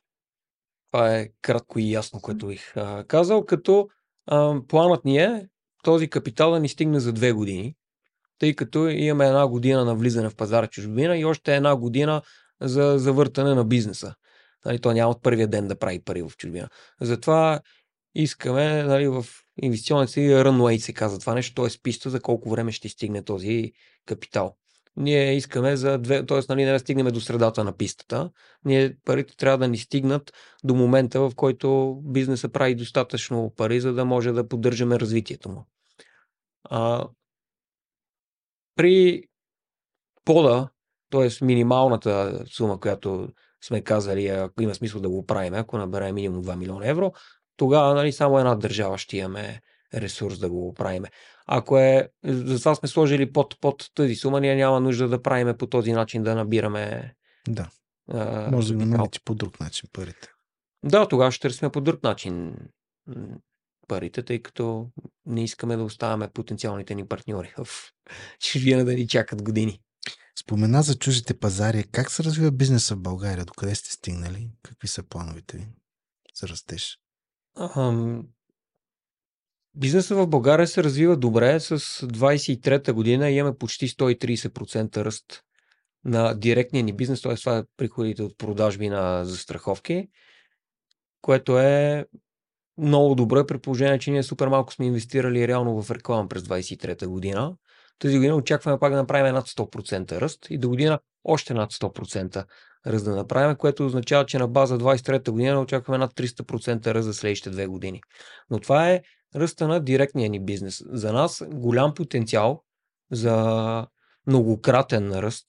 Това 0.95 1.17
е 1.17 1.29
кратко 1.43 1.79
и 1.79 1.93
ясно, 1.93 2.21
което 2.21 2.47
бих 2.47 2.77
а, 2.77 3.05
казал, 3.05 3.45
като 3.45 3.89
а, 4.27 4.61
планът 4.69 5.05
ни 5.05 5.19
е 5.19 5.49
този 5.83 6.09
капитал 6.09 6.51
да 6.51 6.61
ни 6.61 6.69
стигне 6.69 7.01
за 7.01 7.13
две 7.13 7.33
години, 7.33 7.75
тъй 8.39 8.55
като 8.55 8.89
имаме 8.89 9.27
една 9.27 9.47
година 9.47 9.85
на 9.85 9.95
влизане 9.95 10.29
в 10.29 10.37
пазара 10.37 10.67
чужбина 10.67 11.19
и 11.19 11.25
още 11.25 11.57
една 11.57 11.77
година 11.77 12.23
за 12.61 12.99
завъртане 12.99 13.55
на 13.55 13.65
бизнеса. 13.65 14.15
Нали, 14.65 14.81
то 14.81 14.93
няма 14.93 15.11
от 15.11 15.23
първия 15.23 15.49
ден 15.49 15.69
да 15.69 15.79
прави 15.79 16.05
пари 16.05 16.23
в 16.23 16.33
чужбина. 16.37 16.69
Затова 17.01 17.61
искаме 18.15 18.83
нали, 18.83 19.09
в 19.09 19.27
инвестиционните 19.63 20.13
си 20.13 20.21
runway 20.21 20.79
се 20.79 20.93
казва 20.93 21.19
това 21.19 21.35
нещо, 21.35 21.63
т.е. 21.63 21.79
писта 21.83 22.11
за 22.11 22.21
колко 22.21 22.51
време 22.51 22.73
ще 22.73 22.89
стигне 22.89 23.23
този 23.23 23.73
капитал. 24.07 24.57
Ние 24.97 25.37
искаме 25.37 25.77
за 25.77 25.99
две, 25.99 26.27
т.е. 26.27 26.41
Нали, 26.49 26.65
не 26.65 26.73
да 26.73 26.79
стигнем 26.79 27.07
до 27.07 27.21
средата 27.21 27.65
на 27.65 27.77
пистата. 27.77 28.31
Ние 28.65 28.97
парите 29.05 29.37
трябва 29.37 29.59
да 29.59 29.69
ни 29.69 29.79
стигнат 29.79 30.33
до 30.65 30.75
момента, 30.75 31.21
в 31.21 31.33
който 31.37 32.01
бизнеса 32.05 32.49
прави 32.49 32.75
достатъчно 32.75 33.53
пари, 33.57 33.81
за 33.81 33.93
да 33.93 34.05
може 34.05 34.33
да 34.33 34.49
поддържаме 34.49 35.01
развитието 35.01 35.49
му. 35.49 35.67
А, 36.65 37.09
при 38.77 39.23
пода, 40.25 40.69
т.е. 41.11 41.45
минималната 41.45 42.45
сума, 42.47 42.81
която 42.81 43.29
сме 43.65 43.83
казали, 43.83 44.27
ако 44.27 44.63
има 44.63 44.75
смисъл 44.75 45.01
да 45.01 45.09
го 45.09 45.27
правим, 45.27 45.55
ако 45.55 45.79
наберем 45.79 46.15
минимум 46.15 46.45
2 46.45 46.57
милиона 46.57 46.89
евро, 46.89 47.13
тогава 47.57 47.95
нали, 47.95 48.13
само 48.13 48.39
една 48.39 48.55
държава 48.55 48.99
ще 48.99 49.17
имаме 49.17 49.61
ресурс 49.95 50.39
да 50.39 50.51
го 50.51 50.75
правим. 50.75 51.05
Ако 51.47 51.79
е, 51.79 52.09
за 52.25 52.59
това 52.59 52.75
сме 52.75 52.89
сложили 52.89 53.33
под, 53.33 53.61
под 53.61 53.91
тази 53.95 54.15
сума, 54.15 54.41
ние 54.41 54.57
няма 54.57 54.81
нужда 54.81 55.09
да 55.09 55.23
правиме 55.23 55.57
по 55.57 55.67
този 55.67 55.93
начин 55.93 56.23
да 56.23 56.35
набираме. 56.35 57.15
Да. 57.49 57.71
А, 58.11 58.51
Може 58.51 58.75
да 58.75 58.87
намерите 58.87 59.21
по 59.25 59.35
друг 59.35 59.61
начин 59.61 59.89
парите. 59.93 60.29
Да, 60.85 61.09
тогава 61.09 61.33
ще 61.33 61.43
търсим 61.43 61.71
по 61.71 61.81
друг 61.81 62.03
начин 62.03 62.57
парите, 63.89 64.23
тъй 64.23 64.43
като 64.43 64.89
не 65.27 65.45
искаме 65.45 65.77
да 65.77 65.85
оставяме 65.85 66.29
потенциалните 66.29 66.95
ни 66.95 67.07
партньори 67.07 67.55
в 67.59 67.69
чужбина 68.41 68.85
да 68.85 68.95
ни 68.95 69.09
чакат 69.09 69.43
години. 69.43 69.81
Спомена 70.41 70.83
за 70.83 70.95
чужите 70.95 71.39
пазари. 71.39 71.85
Как 71.93 72.11
се 72.11 72.25
развива 72.25 72.51
бизнеса 72.51 72.97
в 72.97 73.01
България? 73.01 73.45
Докъде 73.45 73.75
сте 73.75 73.93
стигнали? 73.93 74.51
Какви 74.63 74.89
са 74.89 75.03
плановете 75.03 75.57
ви 75.57 75.67
за 76.41 76.49
растеж? 76.49 76.99
Ам, 77.77 78.23
Бизнесът 79.77 80.19
в 80.19 80.27
България 80.27 80.67
се 80.67 80.85
развива 80.85 81.17
добре. 81.17 81.61
С 81.61 81.79
23-та 82.07 82.93
година 82.93 83.31
имаме 83.31 83.59
почти 83.59 83.89
130% 83.89 85.05
ръст 85.05 85.43
на 86.05 86.35
директния 86.35 86.85
ни 86.85 86.93
бизнес, 86.93 87.23
т.е. 87.23 87.35
това 87.35 87.59
е 87.59 87.63
приходите 87.77 88.23
от 88.23 88.39
продажби 88.39 88.89
на 88.89 89.25
застраховки, 89.25 90.09
което 91.21 91.59
е 91.59 92.07
много 92.79 93.15
добре 93.15 93.47
при 93.47 93.59
положение, 93.59 93.99
че 93.99 94.11
ние 94.11 94.23
супер 94.23 94.49
малко 94.49 94.73
сме 94.73 94.87
инвестирали 94.87 95.49
реално 95.49 95.83
в 95.83 95.91
реклама 95.91 96.29
през 96.29 96.43
23-та 96.43 97.09
година. 97.09 97.57
Тази 97.99 98.17
година 98.17 98.35
очакваме 98.35 98.79
пак 98.79 98.93
да 98.93 98.99
направим 98.99 99.35
над 99.35 99.49
100% 99.49 100.21
ръст 100.21 100.47
и 100.51 100.59
до 100.59 100.69
година 100.69 100.99
още 101.25 101.55
над 101.55 101.73
100% 101.73 102.45
ръст 102.87 103.05
да 103.05 103.17
направим, 103.17 103.57
което 103.57 103.87
означава, 103.87 104.27
че 104.27 104.39
на 104.39 104.49
база 104.49 104.79
23-та 104.79 105.33
година 105.33 105.61
очакваме 105.61 105.99
над 105.99 106.15
300% 106.15 106.87
ръст 106.87 107.05
за 107.05 107.15
следващите 107.15 107.51
две 107.51 107.67
години. 107.67 108.01
Но 108.51 108.61
това 108.61 108.91
е 108.91 109.03
ръста 109.37 109.69
на 109.69 109.81
директния 109.81 110.31
ни 110.31 110.45
бизнес. 110.45 110.83
За 110.87 111.13
нас 111.13 111.43
голям 111.51 111.95
потенциал 111.95 112.63
за 113.13 113.87
многократен 114.27 115.13
ръст 115.13 115.47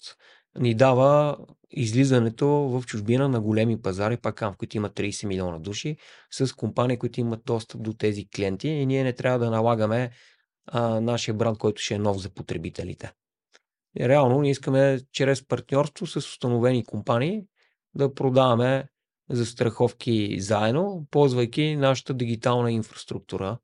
ни 0.59 0.73
дава 0.73 1.37
излизането 1.71 2.47
в 2.47 2.83
чужбина 2.85 3.29
на 3.29 3.41
големи 3.41 3.81
пазари, 3.81 4.17
пак 4.17 4.39
в 4.39 4.53
които 4.57 4.77
има 4.77 4.89
30 4.89 5.27
милиона 5.27 5.59
души, 5.59 5.97
с 6.31 6.53
компании, 6.53 6.97
които 6.97 7.19
имат 7.19 7.45
достъп 7.45 7.83
до 7.83 7.93
тези 7.93 8.29
клиенти 8.29 8.67
и 8.67 8.85
ние 8.85 9.03
не 9.03 9.13
трябва 9.13 9.39
да 9.39 9.51
налагаме 9.51 10.11
а, 10.67 11.01
нашия 11.01 11.33
бранд, 11.33 11.57
който 11.57 11.81
ще 11.81 11.93
е 11.93 11.99
нов 11.99 12.17
за 12.17 12.29
потребителите. 12.29 13.11
Реално 13.99 14.41
ние 14.41 14.51
искаме 14.51 14.99
чрез 15.11 15.47
партньорство 15.47 16.07
с 16.07 16.15
установени 16.15 16.85
компании 16.85 17.43
да 17.95 18.13
продаваме 18.13 18.87
застраховки 19.29 20.39
заедно, 20.39 21.07
ползвайки 21.11 21.75
нашата 21.75 22.13
дигитална 22.13 22.71
инфраструктура 22.71 23.57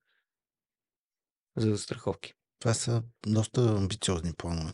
за 1.57 1.69
застраховки. 1.69 2.33
Това 2.59 2.73
са 2.73 3.03
доста 3.27 3.61
амбициозни 3.61 4.33
планове. 4.37 4.73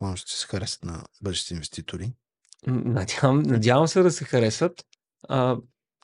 Може 0.00 0.22
ще 0.22 0.32
се 0.32 0.46
харесат 0.46 0.84
на 0.84 1.04
бъдещите 1.22 1.54
инвеститори. 1.54 2.12
Надявам, 2.66 3.42
надявам 3.42 3.88
се 3.88 4.02
да 4.02 4.10
се 4.10 4.24
харесат. 4.24 4.84
А, 5.28 5.56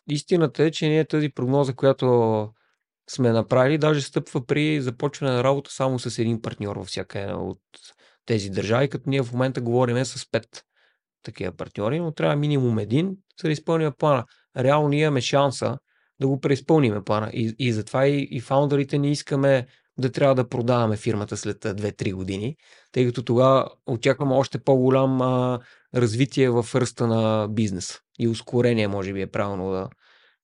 истината 0.09 0.65
е, 0.65 0.71
че 0.71 0.89
ние 0.89 1.05
тази 1.05 1.29
прогноза, 1.29 1.75
която 1.75 2.49
сме 3.11 3.33
направили, 3.33 3.79
даже 3.79 4.01
стъпва 4.01 4.47
при 4.47 4.81
започване 4.81 5.33
на 5.33 5.45
работа 5.45 5.71
само 5.71 5.99
с 5.99 6.19
един 6.19 6.43
партньор 6.43 6.77
във 6.77 6.87
всяка 6.87 7.21
една 7.21 7.39
от 7.43 7.61
тези 8.27 8.51
държави, 8.51 8.89
като 8.89 9.11
ние 9.11 9.23
в 9.23 9.33
момента 9.33 9.61
говорим 9.61 10.05
с 10.05 10.31
пет 10.31 10.65
такива 11.23 11.53
партньори, 11.53 12.01
но 12.01 12.13
трябва 12.13 12.37
минимум 12.37 12.79
един, 12.79 13.17
за 13.43 13.49
да 13.49 13.53
изпълним 13.53 13.93
плана. 13.99 14.25
Реално 14.57 14.89
ние 14.89 15.03
имаме 15.03 15.21
шанса 15.21 15.79
да 16.21 16.29
го 16.29 16.41
преизпълним 16.41 17.05
плана. 17.05 17.31
И, 17.33 17.55
и 17.59 17.73
затова 17.73 18.07
и, 18.07 18.29
и 18.31 18.41
фаундърите 18.41 18.99
не 18.99 19.11
искаме 19.11 19.67
да 19.99 20.13
трябва 20.13 20.35
да 20.35 20.49
продаваме 20.49 20.97
фирмата 20.97 21.37
след 21.37 21.65
2-3 21.65 22.15
години, 22.15 22.57
тъй 22.93 23.07
като 23.07 23.23
тогава 23.23 23.71
очакваме 23.87 24.35
още 24.35 24.59
по-голям 24.59 25.23
а, 25.23 25.61
развитие 25.95 26.51
в 26.51 26.67
ръста 26.75 27.07
на 27.07 27.49
бизнес 27.49 27.99
и 28.19 28.29
ускорение, 28.29 28.89
може 28.89 29.13
би 29.13 29.21
е 29.21 29.31
правилно 29.31 29.71
да 29.71 29.89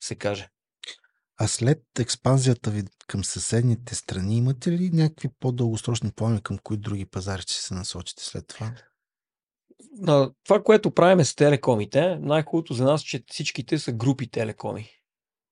се 0.01 0.15
каже. 0.15 0.49
А 1.37 1.49
след 1.49 1.83
експанзията 1.99 2.71
ви 2.71 2.83
към 3.07 3.25
съседните 3.25 3.95
страни, 3.95 4.37
имате 4.37 4.71
ли 4.71 4.91
някакви 4.93 5.29
по-дългосрочни 5.41 6.13
планове 6.13 6.41
към 6.41 6.59
кои 6.59 6.77
други 6.77 7.07
пазари 7.07 7.43
ще 7.43 7.53
се 7.53 7.75
насочите 7.75 8.25
след 8.25 8.47
това? 8.47 8.73
На 9.93 10.31
това, 10.45 10.63
което 10.63 10.91
правим 10.91 11.25
с 11.25 11.35
телекомите, 11.35 12.19
най-хубавото 12.21 12.75
за 12.75 12.85
нас, 12.85 13.03
че 13.03 13.25
всичките 13.29 13.79
са 13.79 13.93
групи 13.93 14.31
телекоми. 14.31 14.91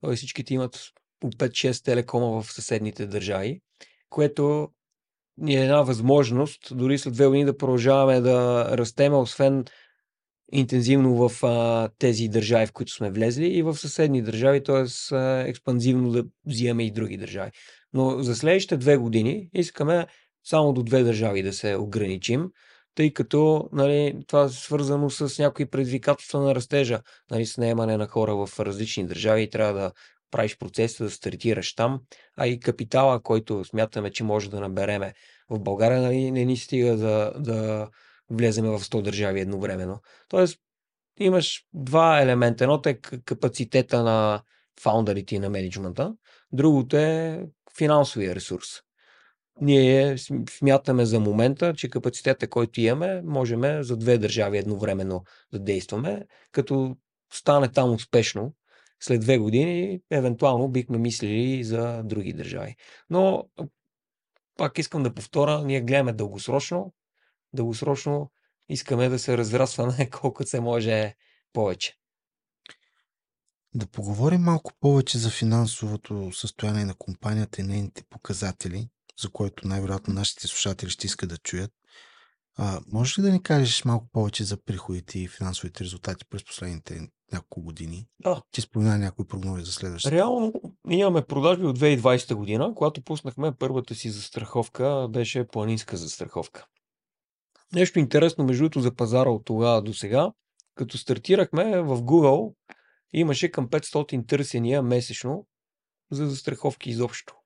Тоест 0.01 0.19
всичките 0.19 0.55
имат 0.55 0.79
по 1.21 1.31
5-6 1.31 1.85
телекома 1.85 2.43
в 2.43 2.53
съседните 2.53 3.07
държави 3.07 3.61
което 4.11 4.69
ни 5.37 5.57
е 5.57 5.63
една 5.63 5.83
възможност, 5.83 6.77
дори 6.77 6.99
след 6.99 7.15
две 7.15 7.27
години 7.27 7.45
да 7.45 7.57
продължаваме 7.57 8.21
да 8.21 8.67
растеме, 8.79 9.17
освен 9.17 9.65
интензивно 10.53 11.29
в 11.29 11.45
а, 11.45 11.89
тези 11.99 12.29
държави, 12.29 12.67
в 12.67 12.73
които 12.73 12.93
сме 12.93 13.11
влезли 13.11 13.47
и 13.47 13.63
в 13.63 13.77
съседни 13.77 14.23
държави, 14.23 14.63
т.е. 14.63 15.17
експанзивно 15.49 16.11
да 16.11 16.25
взимаме 16.47 16.87
и 16.87 16.91
други 16.91 17.17
държави. 17.17 17.51
Но 17.93 18.23
за 18.23 18.37
следващите 18.37 18.77
две 18.77 18.97
години 18.97 19.49
искаме 19.55 20.07
само 20.45 20.73
до 20.73 20.83
две 20.83 21.03
държави 21.03 21.43
да 21.43 21.53
се 21.53 21.77
ограничим, 21.77 22.49
тъй 22.95 23.13
като 23.13 23.69
нали, 23.73 24.15
това 24.27 24.45
е 24.45 24.49
свързано 24.49 25.11
с 25.11 25.39
някои 25.39 25.67
предизвикателства 25.67 26.41
на 26.41 26.55
растежа, 26.55 27.01
нали, 27.31 27.47
с 27.47 27.57
наемане 27.57 27.97
на 27.97 28.07
хора 28.07 28.47
в 28.47 28.61
различни 28.61 29.07
държави 29.07 29.43
и 29.43 29.51
трябва 29.51 29.81
да 29.81 29.93
правиш 30.31 30.59
процеса 30.59 31.05
да 31.05 31.11
стартираш 31.11 31.75
там, 31.75 32.01
а 32.37 32.47
и 32.47 32.61
капитала, 32.61 33.23
който 33.23 33.65
смятаме, 33.65 34.11
че 34.11 34.25
може 34.25 34.51
да 34.51 34.61
набереме. 34.61 35.15
В 35.51 35.61
България 35.61 36.01
нали, 36.01 36.31
не 36.31 36.45
ни 36.45 36.57
стига 36.57 36.97
да, 36.97 37.33
да 37.39 37.89
влеземе 38.31 38.69
в 38.69 38.81
100 38.81 39.03
държави 39.03 39.41
едновременно. 39.41 40.01
Тоест, 40.29 40.59
имаш 41.19 41.65
два 41.75 42.21
елемента. 42.21 42.65
Едното 42.65 42.89
е 42.89 42.95
капацитета 43.25 44.03
на 44.03 44.43
фаундърите 44.81 45.35
и 45.35 45.39
на 45.39 45.51
менеджмента, 45.51 46.15
другото 46.53 46.97
е 46.97 47.43
финансовия 47.79 48.35
ресурс. 48.35 48.67
Ние 49.61 50.17
смятаме 50.51 51.05
за 51.05 51.21
момента, 51.21 51.75
че 51.75 51.91
капацитета, 51.91 52.49
който 52.49 52.81
имаме, 52.81 53.23
можем 53.23 53.83
за 53.83 53.97
две 53.97 54.19
държави 54.19 54.59
едновременно 54.59 55.25
да 55.53 55.59
действаме, 55.59 56.27
като 56.53 56.97
стане 57.33 57.69
там 57.69 57.93
успешно, 57.93 58.55
след 59.01 59.21
две 59.21 59.39
години, 59.39 60.01
евентуално 60.11 60.69
бихме 60.69 60.99
мислили 60.99 61.65
за 61.65 62.03
други 62.05 62.33
държави. 62.33 62.77
Но 63.11 63.45
пак 64.57 64.79
искам 64.79 65.03
да 65.03 65.15
повторя, 65.15 65.65
ние 65.65 65.81
гледаме 65.81 66.13
дългосрочно. 66.13 66.95
Дългосрочно 67.53 68.31
искаме 68.69 69.09
да 69.09 69.19
се 69.19 69.39
разрастваме 69.39 70.11
колкото 70.21 70.51
се 70.51 70.61
може 70.61 71.15
повече. 71.53 71.95
Да 73.75 73.87
поговорим 73.87 74.41
малко 74.41 74.73
повече 74.81 75.19
за 75.19 75.31
финансовото 75.31 76.33
състояние 76.33 76.85
на 76.85 76.95
компанията 76.95 77.61
и 77.61 77.65
нейните 77.65 78.03
показатели, 78.11 78.89
за 79.21 79.31
което 79.31 79.69
най-вероятно 79.69 80.15
нашите 80.15 80.47
слушатели 80.47 80.91
ще 80.91 81.07
искат 81.07 81.29
да 81.29 81.37
чуят. 81.37 81.73
А, 82.61 82.81
можеш 82.93 83.19
ли 83.19 83.23
да 83.23 83.33
ни 83.33 83.43
кажеш 83.43 83.85
малко 83.85 84.07
повече 84.13 84.45
за 84.45 84.57
приходите 84.57 85.19
и 85.19 85.29
финансовите 85.29 85.85
резултати 85.85 86.25
през 86.31 86.45
последните 86.45 87.01
няколко 87.33 87.63
години? 87.63 88.07
Да. 88.21 88.43
Ти 88.51 88.61
спомена 88.61 88.99
някои 88.99 89.27
прогнози 89.27 89.65
за 89.65 89.73
следващите. 89.73 90.15
Реално 90.15 90.53
имаме 90.91 91.23
продажби 91.23 91.67
от 91.67 91.79
2020 91.79 92.35
година, 92.35 92.73
когато 92.77 93.03
пуснахме 93.03 93.53
първата 93.59 93.95
си 93.95 94.11
застраховка, 94.11 95.09
беше 95.11 95.47
планинска 95.47 95.97
застраховка. 95.97 96.67
Нещо 97.73 97.99
интересно, 97.99 98.45
между 98.45 98.63
другото, 98.63 98.81
за 98.81 98.95
пазара 98.95 99.31
от 99.31 99.45
тогава 99.45 99.83
до 99.83 99.95
сега, 99.95 100.33
като 100.75 100.99
стартирахме 100.99 101.83
в 101.83 102.03
Google, 102.03 102.55
имаше 103.13 103.51
към 103.51 103.69
500 103.69 104.29
търсения 104.29 104.83
месечно 104.83 105.47
за 106.11 106.27
застраховки 106.27 106.91
изобщо. 106.91 107.38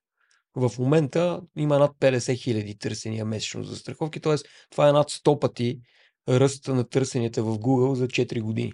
В 0.56 0.72
момента 0.78 1.40
има 1.56 1.78
над 1.78 1.92
50 2.00 2.36
хиляди 2.36 2.78
търсения 2.78 3.24
месечно 3.24 3.64
за 3.64 3.76
страховки, 3.76 4.20
т.е. 4.20 4.34
това 4.70 4.88
е 4.88 4.92
над 4.92 5.10
100 5.10 5.38
пъти 5.38 5.80
ръст 6.28 6.68
на 6.68 6.88
търсенията 6.88 7.42
в 7.42 7.58
Google 7.58 7.92
за 7.92 8.08
4 8.08 8.40
години. 8.40 8.72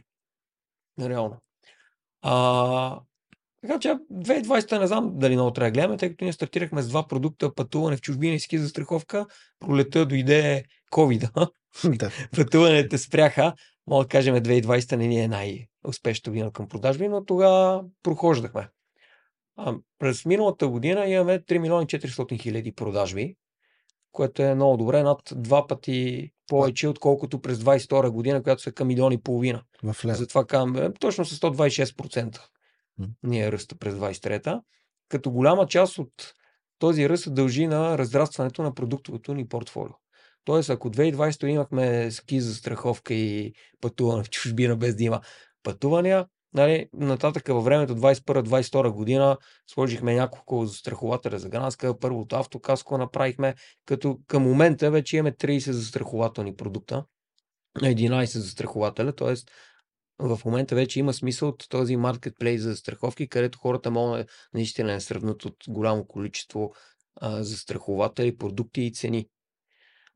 Реално. 1.00 1.36
А, 2.22 3.00
така 3.62 3.78
че 3.78 3.88
2020 3.88 4.78
не 4.78 4.86
знам 4.86 5.12
дали 5.14 5.34
много 5.34 5.50
трябва 5.50 5.70
да 5.70 5.74
гледаме, 5.74 5.96
тъй 5.96 6.10
като 6.10 6.24
ние 6.24 6.32
стартирахме 6.32 6.82
с 6.82 6.88
два 6.88 7.06
продукта 7.08 7.54
пътуване 7.54 7.96
в 7.96 8.00
чужбина 8.00 8.34
и 8.34 8.40
ски 8.40 8.58
застраховка. 8.58 9.26
Пролета 9.60 10.06
дойде 10.06 10.64
COVID. 10.92 11.30
да. 11.96 12.10
Пътуването 12.36 12.98
спряха. 12.98 13.54
Мога 13.86 14.04
да 14.04 14.08
кажем 14.08 14.36
2020 14.36 14.96
не 14.96 15.06
ни 15.06 15.20
е 15.20 15.28
най-успешната 15.28 16.30
година 16.30 16.52
към 16.52 16.68
продажби, 16.68 17.08
но 17.08 17.24
тогава 17.24 17.84
прохождахме. 18.02 18.68
А, 19.60 19.74
през 19.98 20.24
миналата 20.24 20.68
година 20.68 21.06
имаме 21.06 21.40
3 21.40 21.58
милиона 21.58 21.84
400 21.84 22.40
хиляди 22.40 22.72
продажби, 22.72 23.36
което 24.12 24.42
е 24.42 24.54
много 24.54 24.76
добре, 24.76 25.02
над 25.02 25.20
два 25.36 25.66
пъти 25.66 26.30
повече, 26.46 26.88
отколкото 26.88 27.40
през 27.40 27.58
22 27.58 28.10
година, 28.10 28.42
която 28.42 28.62
са 28.62 28.72
към 28.72 28.88
милиони 28.88 29.14
и 29.14 29.22
половина. 29.22 29.62
В 29.82 30.04
лев. 30.04 30.16
Затова 30.16 30.44
казвам, 30.44 30.92
точно 31.00 31.24
с 31.24 31.40
126% 31.40 32.40
ние 33.22 33.46
е 33.46 33.52
ръста 33.52 33.76
през 33.76 33.94
23-та, 33.94 34.62
като 35.08 35.30
голяма 35.30 35.66
част 35.66 35.98
от 35.98 36.34
този 36.78 37.08
ръст 37.08 37.22
се 37.22 37.30
дължи 37.30 37.66
на 37.66 37.98
разрастването 37.98 38.62
на 38.62 38.74
продуктовото 38.74 39.34
ни 39.34 39.48
портфолио. 39.48 39.94
Тоест, 40.44 40.70
ако 40.70 40.90
2020 40.90 41.46
имахме 41.46 42.10
ски 42.10 42.40
за 42.40 42.54
страховка 42.54 43.14
и 43.14 43.52
пътуване 43.80 44.24
в 44.24 44.30
чужбина 44.30 44.76
без 44.76 44.96
да 44.96 45.04
има 45.04 45.20
пътувания, 45.62 46.26
Нали, 46.54 46.88
нататък 46.92 47.48
във 47.48 47.64
времето 47.64 47.96
21-22 47.96 48.90
година 48.90 49.38
сложихме 49.66 50.14
няколко 50.14 50.66
застрахователя 50.66 51.38
за 51.38 51.48
Гранска. 51.48 51.98
Първото 51.98 52.36
автокаско 52.36 52.98
направихме, 52.98 53.54
като 53.86 54.18
към 54.26 54.42
момента 54.42 54.90
вече 54.90 55.16
имаме 55.16 55.32
30 55.32 55.70
застрахователни 55.70 56.56
продукта, 56.56 57.04
11 57.78 58.24
застрахователя, 58.24 59.12
т.е. 59.12 59.34
в 60.18 60.40
момента 60.44 60.74
вече 60.74 61.00
има 61.00 61.12
смисъл 61.12 61.48
от 61.48 61.64
този 61.68 61.96
маркетплейс 61.96 62.62
за 62.62 62.76
страховки, 62.76 63.28
където 63.28 63.58
хората 63.58 63.90
могат 63.90 64.30
наистина 64.54 64.92
да 64.92 65.00
сравнат 65.00 65.44
от 65.44 65.56
голямо 65.68 66.06
количество 66.06 66.72
а, 67.20 67.42
застрахователи, 67.42 68.36
продукти 68.36 68.82
и 68.82 68.92
цени. 68.92 69.28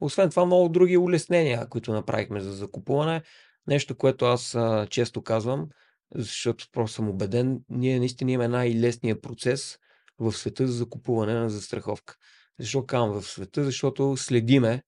Освен 0.00 0.30
това, 0.30 0.46
много 0.46 0.68
други 0.68 0.96
улеснения, 0.96 1.68
които 1.68 1.92
направихме 1.92 2.40
за 2.40 2.52
закупуване. 2.52 3.22
Нещо, 3.66 3.96
което 3.96 4.24
аз 4.24 4.54
а, 4.54 4.86
често 4.90 5.22
казвам, 5.22 5.68
защото 6.14 6.66
просто 6.72 6.94
съм 6.94 7.08
убеден, 7.08 7.60
ние 7.68 7.98
наистина 7.98 8.32
имаме 8.32 8.48
най-лесния 8.48 9.20
процес 9.20 9.78
в 10.18 10.32
света 10.32 10.66
за 10.66 10.72
закупуване 10.72 11.34
на 11.34 11.50
застраховка. 11.50 12.16
Защо 12.60 12.86
казвам 12.86 13.20
в 13.20 13.26
света? 13.26 13.64
Защото 13.64 14.16
следиме 14.16 14.82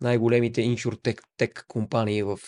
най-големите 0.00 0.62
иншуртек 0.62 1.22
тек 1.36 1.64
компании 1.68 2.22
в 2.22 2.38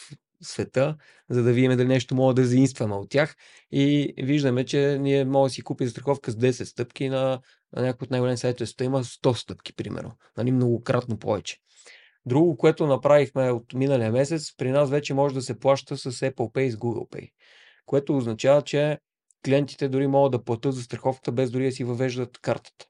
света, 0.42 0.96
за 1.30 1.42
да 1.42 1.52
видим 1.52 1.76
дали 1.76 1.88
нещо 1.88 2.14
мога 2.14 2.34
да 2.34 2.44
заинстваме 2.44 2.94
от 2.94 3.10
тях. 3.10 3.36
И 3.70 4.14
виждаме, 4.18 4.64
че 4.64 4.98
ние 5.00 5.24
може 5.24 5.50
да 5.50 5.54
си 5.54 5.62
купим 5.62 5.86
застраховка 5.86 6.30
с 6.30 6.36
10 6.36 6.64
стъпки, 6.64 7.08
на, 7.08 7.40
на 7.76 7.82
някои 7.82 8.04
от 8.04 8.10
най-големи 8.10 8.38
сайтове 8.38 8.84
има 8.84 9.04
100 9.04 9.32
стъпки, 9.32 9.72
примерно. 9.72 10.12
Нали, 10.36 10.52
многократно 10.52 11.18
повече. 11.18 11.58
Друго, 12.26 12.56
което 12.56 12.86
направихме 12.86 13.50
от 13.50 13.74
миналия 13.74 14.12
месец, 14.12 14.56
при 14.56 14.70
нас 14.70 14.90
вече 14.90 15.14
може 15.14 15.34
да 15.34 15.42
се 15.42 15.58
плаща 15.58 15.96
с 15.96 16.12
Apple 16.12 16.52
Pay 16.52 16.60
и 16.60 16.70
с 16.70 16.76
Google 16.76 17.10
Pay, 17.10 17.30
което 17.86 18.16
означава, 18.16 18.62
че 18.62 18.98
клиентите 19.44 19.88
дори 19.88 20.06
могат 20.06 20.32
да 20.32 20.44
платят 20.44 20.74
за 20.74 20.82
страховката 20.82 21.32
без 21.32 21.50
дори 21.50 21.64
да 21.64 21.72
си 21.72 21.84
въвеждат 21.84 22.38
картата. 22.38 22.86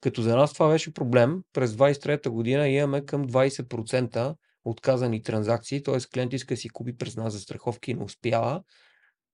Като 0.00 0.22
за 0.22 0.36
нас 0.36 0.52
това 0.52 0.68
беше 0.68 0.94
проблем, 0.94 1.42
през 1.52 1.72
23-та 1.72 2.30
година 2.30 2.68
имаме 2.68 3.04
към 3.04 3.26
20% 3.26 4.34
отказани 4.64 5.22
транзакции, 5.22 5.82
т.е. 5.82 5.98
клиент 6.12 6.32
иска 6.32 6.54
да 6.54 6.60
си 6.60 6.68
купи 6.68 6.96
през 6.96 7.16
нас 7.16 7.32
за 7.32 7.40
страховки 7.40 7.90
и 7.90 7.94
не 7.94 8.04
успява 8.04 8.62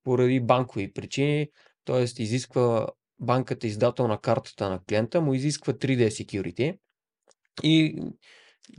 поради 0.03 0.39
банкови 0.39 0.93
причини, 0.93 1.47
т.е. 1.85 2.03
изисква 2.03 2.87
банката 3.19 3.67
издател 3.67 4.07
на 4.07 4.17
картата 4.17 4.69
на 4.69 4.83
клиента, 4.83 5.21
му 5.21 5.33
изисква 5.33 5.73
3D 5.73 6.07
security 6.07 6.77
и 7.63 8.01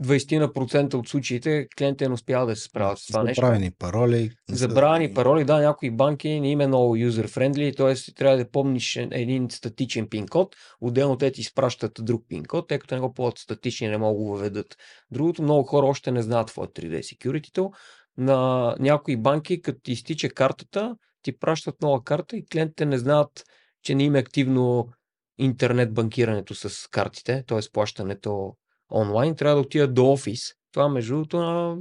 20% 0.03 0.93
от 0.93 1.07
случаите 1.07 1.67
клиентите 1.77 2.07
не 2.07 2.13
успяват 2.13 2.49
да 2.49 2.55
се 2.55 2.63
справят 2.63 2.99
с 2.99 3.07
това 3.07 3.23
нещо. 3.23 3.41
Забравени 3.41 3.71
пароли. 3.71 4.31
Забравени 4.49 5.13
пароли, 5.13 5.43
да, 5.43 5.61
някои 5.61 5.91
банки 5.91 6.39
не 6.39 6.51
има 6.51 6.63
е 6.63 6.67
много 6.67 6.97
user-friendly, 6.97 7.77
т.е. 7.77 8.13
трябва 8.13 8.37
да 8.37 8.51
помниш 8.51 8.95
един 8.95 9.49
статичен 9.49 10.07
пин 10.09 10.27
код, 10.27 10.55
отделно 10.81 11.17
те 11.17 11.31
ти 11.31 11.41
изпращат 11.41 11.91
друг 12.01 12.23
пин 12.29 12.45
код, 12.45 12.67
тъй 12.67 12.79
като 12.79 12.95
не 12.95 13.01
го 13.01 13.13
ползват 13.13 13.37
статични, 13.37 13.87
не 13.87 13.97
могат 13.97 14.17
да 14.17 14.23
го 14.23 14.31
въведат. 14.31 14.77
Другото, 15.11 15.43
много 15.43 15.63
хора 15.63 15.85
още 15.85 16.11
не 16.11 16.21
знаят 16.21 16.47
това 16.47 16.67
3D 16.67 16.99
security 16.99 17.69
на 18.17 18.75
някои 18.79 19.17
банки, 19.17 19.61
като 19.61 19.79
ти 19.83 19.91
изтича 19.91 20.29
картата, 20.29 20.95
ти 21.21 21.39
пращат 21.39 21.81
нова 21.81 22.03
карта 22.03 22.37
и 22.37 22.45
клиентите 22.45 22.85
не 22.85 22.97
знаят, 22.97 23.43
че 23.83 23.95
не 23.95 24.03
има 24.03 24.17
активно 24.17 24.89
интернет 25.37 25.93
банкирането 25.93 26.55
с 26.55 26.89
картите, 26.89 27.43
т.е. 27.47 27.59
плащането 27.73 28.55
онлайн, 28.91 29.35
трябва 29.35 29.55
да 29.55 29.61
отидат 29.61 29.93
до 29.93 30.11
офис. 30.11 30.39
Това, 30.73 30.89
между 30.89 31.13
другото, 31.13 31.37
на 31.37 31.77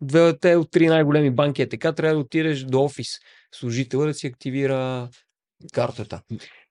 двете 0.00 0.56
от 0.56 0.70
три 0.70 0.86
най-големи 0.86 1.30
банки 1.30 1.62
е 1.62 1.68
така, 1.68 1.92
трябва 1.92 2.14
да 2.14 2.20
отидеш 2.20 2.62
до 2.62 2.82
офис 2.82 3.08
служителя 3.54 4.06
да 4.06 4.14
си 4.14 4.26
активира 4.26 5.08
картата. 5.72 6.22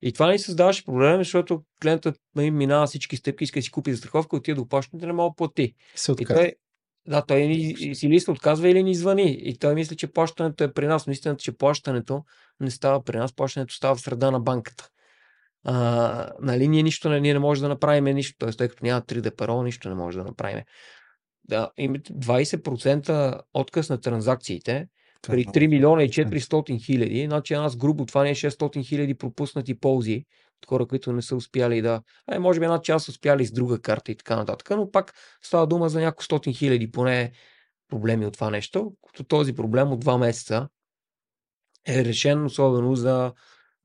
И 0.01 0.13
това 0.13 0.31
ни 0.31 0.39
създаваше 0.39 0.86
проблем, 0.86 1.17
защото 1.17 1.63
клиентът 1.81 2.15
нали, 2.36 2.51
минава 2.51 2.88
всички 2.88 3.17
стъпки, 3.17 3.43
иска 3.43 3.59
да 3.59 3.63
си 3.63 3.71
купи 3.71 3.91
застраховка, 3.91 4.36
отида 4.36 4.55
до 4.55 4.67
плащането, 4.67 5.07
не 5.07 5.13
мога 5.13 5.29
да 5.29 5.36
плати. 5.36 5.75
Се 5.95 6.15
и 6.19 6.25
той, 6.25 6.53
да, 7.07 7.25
той 7.25 7.48
ни, 7.48 7.95
си 7.95 8.09
лист 8.09 8.27
отказва 8.27 8.69
или 8.69 8.83
ни 8.83 8.95
звъни. 8.95 9.38
И 9.39 9.57
той 9.57 9.75
мисли, 9.75 9.98
че 9.98 10.07
плащането 10.07 10.63
е 10.63 10.74
при 10.74 10.88
нас, 10.88 11.07
но 11.07 11.13
истината, 11.13 11.41
че 11.41 11.57
плащането 11.57 12.24
не 12.59 12.71
става 12.71 13.03
при 13.03 13.17
нас, 13.17 13.33
плащането 13.33 13.74
става 13.74 13.95
в 13.95 14.01
среда 14.01 14.31
на 14.31 14.39
банката 14.39 14.89
а, 15.63 16.29
нали, 16.41 16.67
ние 16.67 16.84
нищо 16.84 17.10
не, 17.10 17.19
ние 17.19 17.34
не 17.34 17.39
можем 17.39 17.62
да 17.62 17.69
направим 17.69 18.15
нищо, 18.15 18.38
т.е. 18.39 18.51
тъй 18.51 18.67
като 18.67 18.86
няма 18.86 19.01
3D 19.01 19.36
парол, 19.36 19.63
нищо 19.63 19.89
не 19.89 19.95
може 19.95 20.17
да 20.17 20.23
направим. 20.23 20.63
Да, 21.43 21.69
20% 21.79 23.41
отказ 23.53 23.89
на 23.89 24.01
транзакциите 24.01 24.88
при 25.21 25.45
3 25.45 25.67
милиона 25.67 26.03
и 26.03 26.10
400 26.10 26.86
хиляди, 26.86 27.25
значи 27.25 27.53
аз 27.53 27.75
грубо 27.75 28.05
това 28.05 28.23
не 28.23 28.29
е 28.29 28.36
600 28.36 28.88
хиляди 28.88 29.13
пропуснати 29.13 29.79
ползи 29.79 30.25
от 30.63 30.65
хора, 30.69 30.86
които 30.86 31.13
не 31.13 31.21
са 31.21 31.36
успяли 31.36 31.81
да... 31.81 32.01
Ай, 32.27 32.39
може 32.39 32.60
би 32.60 32.65
една 32.65 32.81
част 32.81 33.07
успяли 33.07 33.45
с 33.45 33.51
друга 33.51 33.81
карта 33.81 34.12
и 34.12 34.15
така 34.15 34.36
нататък, 34.36 34.69
но 34.69 34.91
пак 34.91 35.13
става 35.41 35.67
дума 35.67 35.89
за 35.89 35.99
няколко 35.99 36.23
стотин 36.23 36.53
хиляди 36.53 36.91
поне 36.91 37.31
проблеми 37.89 38.25
от 38.25 38.34
това 38.34 38.49
нещо, 38.49 38.93
като 39.07 39.23
този 39.23 39.55
проблем 39.55 39.91
от 39.91 39.99
два 39.99 40.17
месеца 40.17 40.67
е 41.88 42.05
решен 42.05 42.45
особено 42.45 42.95
за 42.95 43.34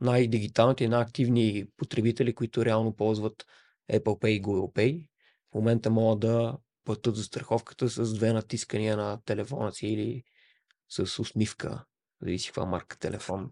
най-дигиталните 0.05 0.85
и 0.85 0.89
най-активни 0.89 1.65
потребители, 1.77 2.35
които 2.35 2.65
реално 2.65 2.97
ползват 2.97 3.45
Apple 3.93 4.23
Pay 4.23 4.27
и 4.27 4.43
Google 4.43 4.73
Pay. 4.75 5.09
В 5.53 5.55
момента 5.55 5.91
могат 5.91 6.21
да 6.21 6.57
платят 6.85 7.17
за 7.17 7.25
страховката 7.25 7.89
с 7.89 8.15
две 8.15 8.33
натискания 8.33 8.97
на 8.97 9.21
телефона 9.25 9.73
си 9.73 9.87
или 9.87 10.23
с 10.89 11.19
усмивка, 11.19 11.85
зависи 12.23 12.47
каква 12.47 12.65
марка 12.65 12.99
телефон. 12.99 13.51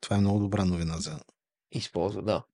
Това 0.00 0.16
е 0.16 0.20
много 0.20 0.38
добра 0.38 0.64
новина 0.64 0.98
за... 0.98 1.20
Използва, 1.72 2.22
да. 2.22 2.44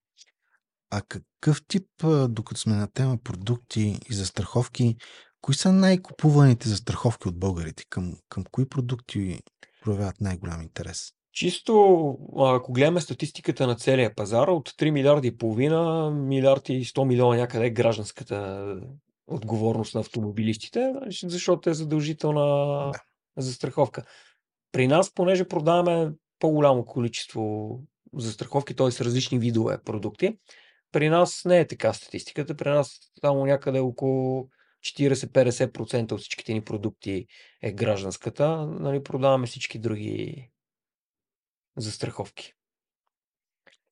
А 0.90 1.02
какъв 1.02 1.66
тип, 1.68 1.88
докато 2.28 2.60
сме 2.60 2.74
на 2.74 2.92
тема 2.92 3.18
продукти 3.24 3.98
и 4.10 4.14
застраховки, 4.14 4.96
кои 5.40 5.54
са 5.54 5.72
най-купуваните 5.72 6.68
застраховки 6.68 7.28
от 7.28 7.38
българите? 7.38 7.84
Към, 7.90 8.16
към 8.28 8.44
кои 8.50 8.68
продукти 8.68 9.40
проявяват 9.82 10.20
най-голям 10.20 10.62
интерес? 10.62 11.12
Чисто, 11.32 12.16
ако 12.38 12.72
гледаме 12.72 13.00
статистиката 13.00 13.66
на 13.66 13.74
целия 13.74 14.14
пазар, 14.14 14.48
от 14.48 14.70
3 14.70 14.90
милиарда 14.90 15.26
и 15.26 15.36
половина, 15.36 16.10
милиард 16.10 16.68
и 16.68 16.84
100 16.84 17.04
милиона 17.04 17.36
някъде 17.36 17.66
е 17.66 17.70
гражданската 17.70 18.76
отговорност 19.26 19.94
на 19.94 20.00
автомобилистите, 20.00 20.92
защото 21.24 21.70
е 21.70 21.74
задължителна 21.74 22.44
да. 22.46 22.92
застраховка. 23.36 24.04
При 24.72 24.86
нас, 24.86 25.14
понеже 25.14 25.48
продаваме 25.48 26.12
по-голямо 26.38 26.84
количество 26.84 27.70
застраховки, 28.14 28.74
т.е. 28.74 29.04
различни 29.04 29.38
видове 29.38 29.78
продукти, 29.84 30.38
при 30.92 31.08
нас 31.08 31.42
не 31.44 31.60
е 31.60 31.66
така 31.66 31.92
статистиката. 31.92 32.56
При 32.56 32.68
нас 32.68 32.98
само 33.20 33.46
някъде 33.46 33.78
около 33.78 34.48
40-50% 34.84 36.12
от 36.12 36.20
всичките 36.20 36.52
ни 36.52 36.60
продукти 36.60 37.26
е 37.62 37.72
гражданската. 37.72 38.66
Нали, 38.66 39.02
продаваме 39.02 39.46
всички 39.46 39.78
други 39.78 40.48
застраховки. 41.76 42.52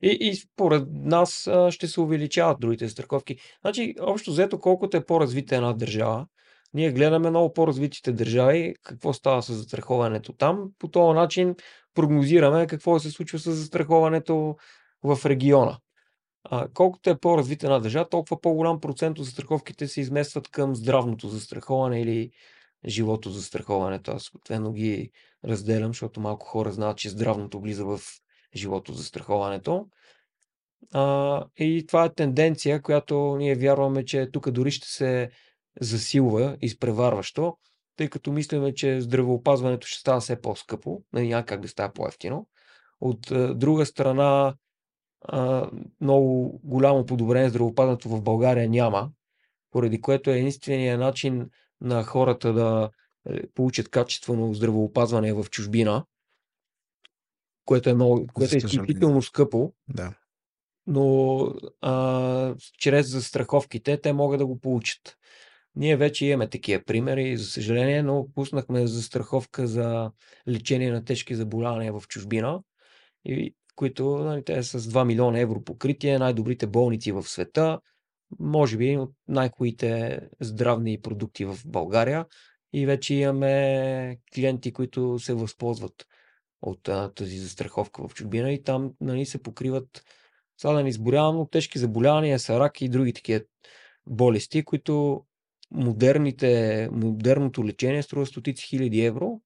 И, 0.02 0.18
и 0.20 0.34
според 0.34 0.88
нас 0.90 1.50
ще 1.70 1.88
се 1.88 2.00
увеличават 2.00 2.60
другите 2.60 2.86
застраховки. 2.86 3.36
Значи, 3.60 3.94
общо 4.00 4.30
взето, 4.30 4.58
колкото 4.58 4.96
е 4.96 5.06
по-развита 5.06 5.56
една 5.56 5.72
държава, 5.72 6.26
ние 6.74 6.92
гледаме 6.92 7.30
много 7.30 7.52
по-развитите 7.52 8.12
държави, 8.12 8.74
какво 8.82 9.12
става 9.12 9.42
с 9.42 9.52
застраховането 9.52 10.32
там. 10.32 10.70
По 10.78 10.88
този 10.88 11.14
начин 11.14 11.54
прогнозираме 11.94 12.66
какво 12.66 12.98
се 12.98 13.10
случва 13.10 13.38
с 13.38 13.52
застраховането 13.52 14.56
в 15.02 15.18
региона. 15.26 15.78
А, 16.44 16.68
колкото 16.74 17.10
е 17.10 17.18
по-развита 17.18 17.66
една 17.66 17.78
държава, 17.78 18.08
толкова 18.08 18.40
по-голям 18.40 18.80
процент 18.80 19.18
от 19.18 19.24
застраховките 19.24 19.88
се 19.88 20.00
изместват 20.00 20.48
към 20.48 20.76
здравното 20.76 21.28
застраховане 21.28 22.00
или 22.00 22.30
живото 22.86 23.30
застраховането. 23.30 24.10
Аз 24.10 24.22
съответно 24.22 24.72
ги 24.72 25.10
разделям, 25.44 25.90
защото 25.90 26.20
малко 26.20 26.46
хора 26.46 26.72
знаят, 26.72 26.98
че 26.98 27.10
здравното 27.10 27.60
влиза 27.60 27.84
в 27.84 28.00
живото 28.56 28.92
застраховането. 28.92 29.86
А, 30.92 31.44
и 31.56 31.86
това 31.86 32.04
е 32.04 32.14
тенденция, 32.14 32.82
която 32.82 33.36
ние 33.38 33.54
вярваме, 33.54 34.04
че 34.04 34.30
тук 34.32 34.50
дори 34.50 34.70
ще 34.70 34.88
се 34.88 35.30
засилва 35.80 36.56
изпреварващо, 36.60 37.56
тъй 37.96 38.08
като 38.08 38.32
мислиме, 38.32 38.74
че 38.74 39.00
здравеопазването 39.00 39.86
ще 39.86 40.00
става 40.00 40.20
все 40.20 40.40
по-скъпо, 40.40 41.02
нали, 41.12 41.28
няма 41.28 41.44
как 41.44 41.60
да 41.60 41.68
става 41.68 41.92
по-ефтино. 41.92 42.46
От 43.00 43.30
а, 43.30 43.54
друга 43.54 43.86
страна, 43.86 44.54
много 46.00 46.60
голямо 46.64 47.06
подобрение 47.06 47.48
здравеопазването 47.48 48.08
в 48.08 48.22
България 48.22 48.68
няма, 48.68 49.10
поради 49.70 50.00
което 50.00 50.30
е 50.30 50.38
единствения 50.38 50.98
начин 50.98 51.50
на 51.80 52.04
хората 52.04 52.52
да 52.52 52.90
е, 53.28 53.46
получат 53.46 53.88
качествено 53.88 54.54
здравеопазване 54.54 55.32
в 55.32 55.46
чужбина, 55.50 56.04
което 57.64 57.90
е, 57.90 57.94
много, 57.94 58.26
което 58.34 58.54
е 58.54 58.58
изключително 58.58 59.22
скъпо. 59.22 59.72
Да. 59.88 60.14
Но 60.86 61.38
а, 61.80 62.54
чрез 62.78 63.06
застраховките 63.06 63.96
те 63.96 64.12
могат 64.12 64.38
да 64.38 64.46
го 64.46 64.60
получат. 64.60 65.16
Ние 65.76 65.96
вече 65.96 66.26
имаме 66.26 66.50
такива 66.50 66.82
примери, 66.84 67.36
за 67.36 67.44
съжаление, 67.44 68.02
но 68.02 68.28
пуснахме 68.34 68.86
застраховка 68.86 69.66
за 69.66 70.10
лечение 70.48 70.92
на 70.92 71.04
тежки 71.04 71.34
заболявания 71.34 71.92
в 71.92 72.08
чужбина, 72.08 72.62
и, 73.24 73.54
които 73.76 74.18
нали, 74.18 74.44
те 74.44 74.62
са 74.62 74.80
с 74.80 74.92
2 74.92 75.04
милиона 75.04 75.38
евро 75.38 75.64
покритие, 75.64 76.18
най-добрите 76.18 76.66
болници 76.66 77.12
в 77.12 77.22
света, 77.22 77.80
може 78.38 78.76
би 78.76 78.96
от 78.96 79.12
най-хубавите 79.28 80.20
здравни 80.40 81.00
продукти 81.00 81.44
в 81.44 81.58
България 81.66 82.26
и 82.72 82.86
вече 82.86 83.14
имаме 83.14 84.18
клиенти, 84.34 84.72
които 84.72 85.18
се 85.18 85.34
възползват 85.34 86.06
от 86.62 86.88
а, 86.88 87.12
тази 87.12 87.38
застраховка 87.38 88.08
в 88.08 88.14
чужбина 88.14 88.52
и 88.52 88.62
там 88.62 88.92
нали, 89.00 89.26
се 89.26 89.42
покриват, 89.42 90.04
сега 90.56 90.72
да 90.72 90.82
не 90.82 90.88
изборявам, 90.88 91.36
но 91.36 91.46
тежки 91.46 91.78
заболявания, 91.78 92.38
са 92.38 92.60
рак 92.60 92.80
и 92.80 92.88
други 92.88 93.12
такива 93.12 93.40
болести, 94.06 94.64
които 94.64 95.24
модерните, 95.70 96.88
модерното 96.92 97.64
лечение 97.64 98.02
струва 98.02 98.26
стотици 98.26 98.66
хиляди 98.66 99.04
евро. 99.04 99.40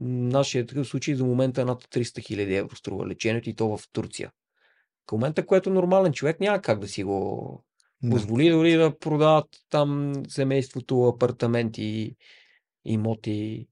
Нашия 0.00 0.66
такъв 0.66 0.86
случай 0.88 1.14
до 1.14 1.26
момента 1.26 1.62
е 1.62 1.64
над 1.64 1.84
300 1.84 2.26
хиляди 2.26 2.54
евро 2.54 2.76
струва 2.76 3.06
лечението 3.06 3.50
и 3.50 3.54
то 3.54 3.76
в 3.76 3.80
Турция. 3.92 4.32
В 5.08 5.12
момента, 5.12 5.46
което 5.46 5.70
нормален 5.70 6.12
човек 6.12 6.40
няма 6.40 6.62
как 6.62 6.78
да 6.80 6.88
си 6.88 7.04
го 7.04 7.64
позволи 8.10 8.50
дори 8.50 8.72
да 8.72 8.98
продават 8.98 9.48
там 9.70 10.12
семейството, 10.28 11.02
апартаменти, 11.04 12.16
имоти, 12.84 13.68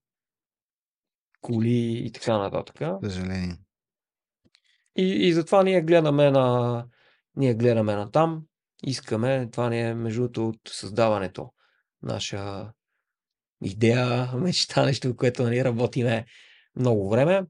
коли 1.40 2.02
и 2.04 2.12
така 2.12 2.38
нататък. 2.38 2.76
Съжаление. 3.02 3.56
И, 4.96 5.28
и 5.28 5.32
затова 5.32 5.62
ние 5.62 5.82
гледаме 5.82 6.30
на, 6.30 6.86
ние 7.36 7.54
гледаме 7.54 7.94
на 7.94 8.10
там, 8.10 8.44
искаме, 8.82 9.50
това 9.50 9.70
ни 9.70 9.80
е 9.80 9.94
между 9.94 10.24
от 10.24 10.60
създаването. 10.68 11.52
Наша 12.02 12.72
идея, 13.62 14.32
мечта, 14.36 14.84
нещо, 14.84 15.16
което 15.16 15.42
нали, 15.42 15.64
работиме 15.64 16.26
много 16.76 17.10
време, 17.10 17.46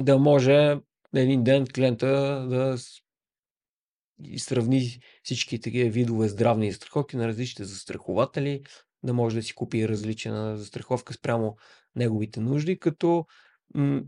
да 0.00 0.18
може 0.18 0.78
един 1.14 1.44
ден 1.44 1.66
клиента 1.66 2.06
да 2.50 2.76
сравни 4.36 5.00
всички 5.22 5.60
такива 5.60 5.90
видове 5.90 6.28
здравни 6.28 6.70
застраховки 6.70 7.16
на 7.16 7.28
различните 7.28 7.64
застрахователи, 7.64 8.62
да 9.02 9.12
може 9.12 9.36
да 9.36 9.42
си 9.42 9.54
купи 9.54 9.88
различна 9.88 10.56
застраховка 10.58 11.12
спрямо 11.12 11.56
неговите 11.96 12.40
нужди, 12.40 12.78
като 12.78 13.26
м- 13.74 14.02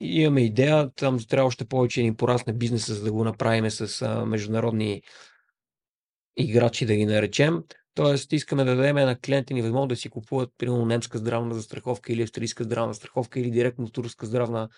имаме 0.00 0.40
идея, 0.40 0.90
там 0.90 1.18
трябва 1.28 1.46
още 1.46 1.64
повече 1.64 2.02
ни 2.02 2.16
порасне 2.16 2.52
бизнеса, 2.52 2.94
за 2.94 3.04
да 3.04 3.12
го 3.12 3.24
направим 3.24 3.70
с 3.70 4.02
а, 4.02 4.26
международни 4.26 5.02
играчи, 6.36 6.86
да 6.86 6.94
ги 6.96 7.06
наречем. 7.06 7.62
Тоест, 7.94 8.32
искаме 8.32 8.64
да 8.64 8.76
дадем 8.76 8.96
на 8.96 9.18
клиенти 9.18 9.54
ни 9.54 9.62
възможност 9.62 9.88
да 9.88 9.96
си 9.96 10.08
купуват, 10.08 10.50
примерно, 10.58 10.86
немска 10.86 11.18
здравна 11.18 11.54
застраховка 11.54 12.12
или 12.12 12.22
австрийска 12.22 12.64
здравна 12.64 12.92
застраховка 12.92 13.40
или 13.40 13.50
директно 13.50 13.90
турска 13.90 14.26
здравна 14.26 14.68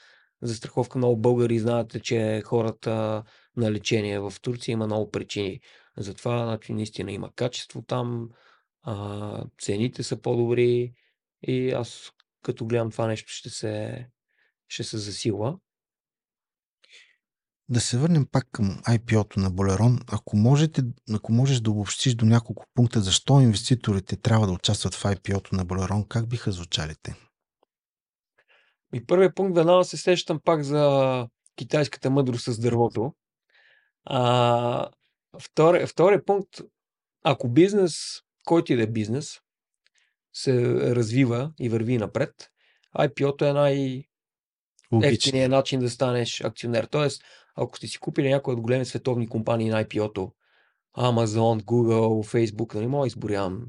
застраховка. 0.43 0.99
Много 0.99 1.17
българи 1.17 1.59
знаете, 1.59 2.01
че 2.01 2.43
хората 2.45 3.23
на 3.57 3.73
лечение 3.73 4.21
в 4.21 4.33
Турция 4.43 4.73
има 4.73 4.87
много 4.87 5.11
причини. 5.11 5.61
Затова, 5.97 6.47
значи, 6.47 6.73
наистина 6.73 7.13
има 7.13 7.33
качество 7.37 7.83
там, 7.83 8.29
а, 8.83 9.45
цените 9.61 10.03
са 10.03 10.21
по-добри 10.21 10.95
и 11.43 11.71
аз 11.71 12.13
като 12.43 12.67
гледам 12.67 12.91
това 12.91 13.07
нещо 13.07 13.33
ще 13.33 13.51
се, 13.51 14.07
ще 14.69 14.85
се 14.85 14.99
засилва. 14.99 15.59
Да 17.69 17.81
се 17.81 17.99
върнем 17.99 18.27
пак 18.27 18.49
към 18.53 18.67
IPO-то 18.89 19.41
на 19.41 19.51
Болерон. 19.51 19.99
Ако, 20.07 20.37
можете, 20.37 20.83
ако 21.15 21.33
можеш 21.33 21.61
да 21.61 21.71
обобщиш 21.71 22.15
до 22.15 22.27
няколко 22.27 22.67
пункта 22.75 23.01
защо 23.01 23.41
инвеститорите 23.41 24.17
трябва 24.17 24.47
да 24.47 24.53
участват 24.53 24.95
в 24.95 25.03
IPO-то 25.03 25.57
на 25.57 25.65
Болерон, 25.65 26.05
как 26.09 26.29
биха 26.29 26.53
звучали 26.53 26.95
те? 27.03 27.15
И 28.95 29.07
първият 29.07 29.35
пункт 29.35 29.57
веднага 29.57 29.85
се 29.85 29.97
сещам 29.97 30.41
пак 30.45 30.63
за 30.63 31.27
китайската 31.57 32.11
мъдрост 32.11 32.45
с 32.45 32.59
дървото. 32.59 33.15
А, 34.05 34.89
втори, 35.41 35.87
втория 35.87 36.25
пункт, 36.25 36.61
ако 37.25 37.49
бизнес, 37.49 37.97
който 38.47 38.73
и 38.73 38.77
да 38.77 38.83
е 38.83 38.87
бизнес, 38.87 39.41
се 40.33 40.65
развива 40.95 41.53
и 41.61 41.69
върви 41.69 41.99
напред, 41.99 42.51
IPO-то 42.99 43.45
е 43.45 43.53
най- 43.53 44.05
ефтиният 45.03 45.51
начин 45.51 45.81
да 45.81 45.91
станеш 45.91 46.41
акционер. 46.41 46.85
Тоест, 46.85 47.23
ако 47.57 47.77
сте 47.77 47.87
си 47.87 47.99
купили 47.99 48.31
някои 48.31 48.55
от 48.55 48.61
големи 48.61 48.85
световни 48.85 49.29
компании 49.29 49.69
на 49.69 49.85
IPO-то, 49.85 50.33
Amazon, 50.99 51.63
Google, 51.63 52.47
Facebook, 52.49 52.75
нали, 52.75 52.87
мога 52.87 53.07
изборявам. 53.07 53.63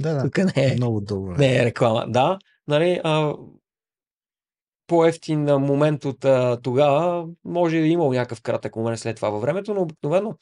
Да, 0.00 0.14
да. 0.14 0.22
Тук 0.24 0.38
не 0.38 0.52
е, 0.56 0.74
Много 0.74 1.00
дълго. 1.00 1.32
не 1.32 1.56
е 1.56 1.64
реклама. 1.64 2.04
Да, 2.08 2.38
нали, 2.68 3.00
а, 3.04 3.34
по-ефтин 4.92 5.44
момент 5.44 6.04
от 6.04 6.24
а, 6.24 6.60
тогава, 6.62 7.28
може 7.44 7.78
да 7.78 7.86
е 7.86 7.88
имал 7.88 8.12
някакъв 8.12 8.42
кратък 8.42 8.76
момент 8.76 8.98
след 8.98 9.16
това 9.16 9.30
във 9.30 9.42
времето, 9.42 9.74
но 9.74 9.82
обикновено, 9.82 10.36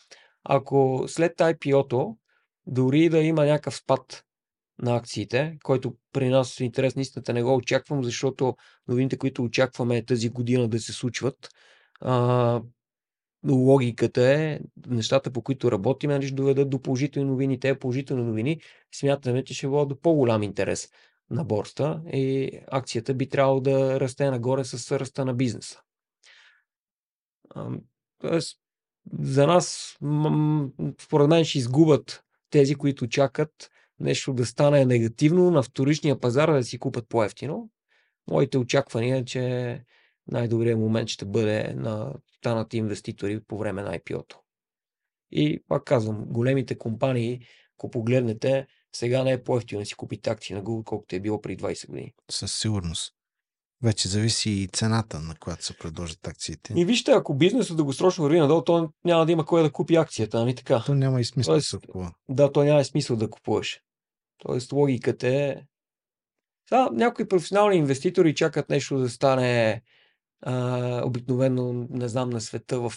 ако 0.44 1.04
след 1.08 1.38
IPO-то, 1.38 2.16
дори 2.66 3.08
да 3.08 3.18
има 3.18 3.46
някакъв 3.46 3.76
спад 3.76 4.24
на 4.82 4.96
акциите, 4.96 5.58
който 5.62 5.94
при 6.12 6.28
нас 6.28 6.56
в 6.56 6.60
интерес 6.60 6.96
на 6.96 7.02
истината 7.02 7.32
не 7.32 7.42
го 7.42 7.54
очаквам, 7.54 8.04
защото 8.04 8.56
новините, 8.88 9.18
които 9.18 9.42
очакваме 9.44 10.04
тази 10.04 10.28
година 10.28 10.68
да 10.68 10.80
се 10.80 10.92
случват, 10.92 11.48
а, 12.00 12.62
логиката 13.48 14.22
е 14.22 14.60
нещата, 14.86 15.30
по 15.30 15.42
които 15.42 15.72
работим, 15.72 16.10
нали, 16.10 16.26
ще 16.26 16.34
доведат 16.34 16.70
до 16.70 16.82
положителни 16.82 17.30
новини. 17.30 17.60
Те 17.60 17.78
положителни 17.78 18.22
новини 18.22 18.60
смятаме, 18.94 19.44
че 19.44 19.54
ще 19.54 19.68
бъдат 19.68 19.88
до 19.88 20.00
по-голям 20.00 20.42
интерес 20.42 20.88
на 21.30 21.44
борста 21.44 22.02
и 22.12 22.50
акцията 22.70 23.14
би 23.14 23.28
трябвало 23.28 23.60
да 23.60 24.00
расте 24.00 24.30
нагоре 24.30 24.64
с 24.64 24.98
ръста 24.98 25.24
на 25.24 25.34
бизнеса. 25.34 25.80
Тоест, 28.18 28.58
за 29.20 29.46
нас, 29.46 29.96
според 31.00 31.28
мен, 31.28 31.44
ще 31.44 31.58
изгубят 31.58 32.24
тези, 32.50 32.74
които 32.74 33.08
чакат 33.08 33.70
нещо 34.00 34.32
да 34.32 34.46
стане 34.46 34.84
негативно 34.84 35.50
на 35.50 35.62
вторичния 35.62 36.20
пазар 36.20 36.52
да 36.52 36.64
си 36.64 36.78
купат 36.78 37.08
по-ефтино. 37.08 37.70
Моите 38.30 38.58
очаквания 38.58 39.16
е, 39.16 39.24
че 39.24 39.84
най-добрият 40.26 40.78
момент 40.78 41.08
ще 41.08 41.24
бъде 41.24 41.74
на 41.74 42.14
станат 42.36 42.74
инвеститори 42.74 43.40
по 43.40 43.58
време 43.58 43.82
на 43.82 43.98
IPO-то. 43.98 44.40
И 45.30 45.62
пак 45.68 45.84
казвам, 45.84 46.24
големите 46.24 46.78
компании, 46.78 47.40
ако 47.78 47.90
погледнете, 47.90 48.66
сега 48.92 49.24
не 49.24 49.32
е 49.32 49.42
по-ефтино 49.42 49.80
да 49.80 49.86
си 49.86 49.94
купите 49.94 50.30
акции 50.30 50.54
на 50.54 50.62
Google, 50.62 50.84
колкото 50.84 51.16
е 51.16 51.20
било 51.20 51.40
при 51.40 51.56
20 51.56 51.86
години. 51.86 52.12
Със 52.30 52.52
сигурност. 52.52 53.12
Вече 53.82 54.08
зависи 54.08 54.50
и 54.50 54.68
цената, 54.68 55.20
на 55.20 55.34
която 55.34 55.64
се 55.64 55.78
предложат 55.78 56.26
акциите. 56.26 56.72
И 56.76 56.84
вижте, 56.84 57.12
ако 57.12 57.34
бизнесът 57.34 57.76
дългосрочно 57.76 58.24
върви 58.24 58.40
надолу, 58.40 58.64
то 58.64 58.92
няма 59.04 59.26
да 59.26 59.32
има 59.32 59.46
кой 59.46 59.62
да 59.62 59.72
купи 59.72 59.96
акцията, 59.96 60.40
нали 60.40 60.54
така? 60.54 60.82
То 60.86 60.94
няма 60.94 61.20
и 61.20 61.24
смисъл 61.24 61.54
Тоест, 61.54 61.64
да 61.64 61.68
се 61.68 61.86
купува. 61.86 62.12
Да, 62.28 62.52
то 62.52 62.64
няма 62.64 62.80
и 62.80 62.84
смисъл 62.84 63.16
да 63.16 63.30
купуваш. 63.30 63.80
Тоест 64.38 64.72
логиката 64.72 65.28
е... 65.28 65.56
Сега, 66.68 66.88
някои 66.92 67.28
професионални 67.28 67.76
инвеститори 67.76 68.34
чакат 68.34 68.70
нещо 68.70 68.98
да 68.98 69.08
стане 69.08 69.82
а, 70.42 71.02
обикновено, 71.04 71.86
не 71.90 72.08
знам, 72.08 72.30
на 72.30 72.40
света, 72.40 72.80
в 72.80 72.92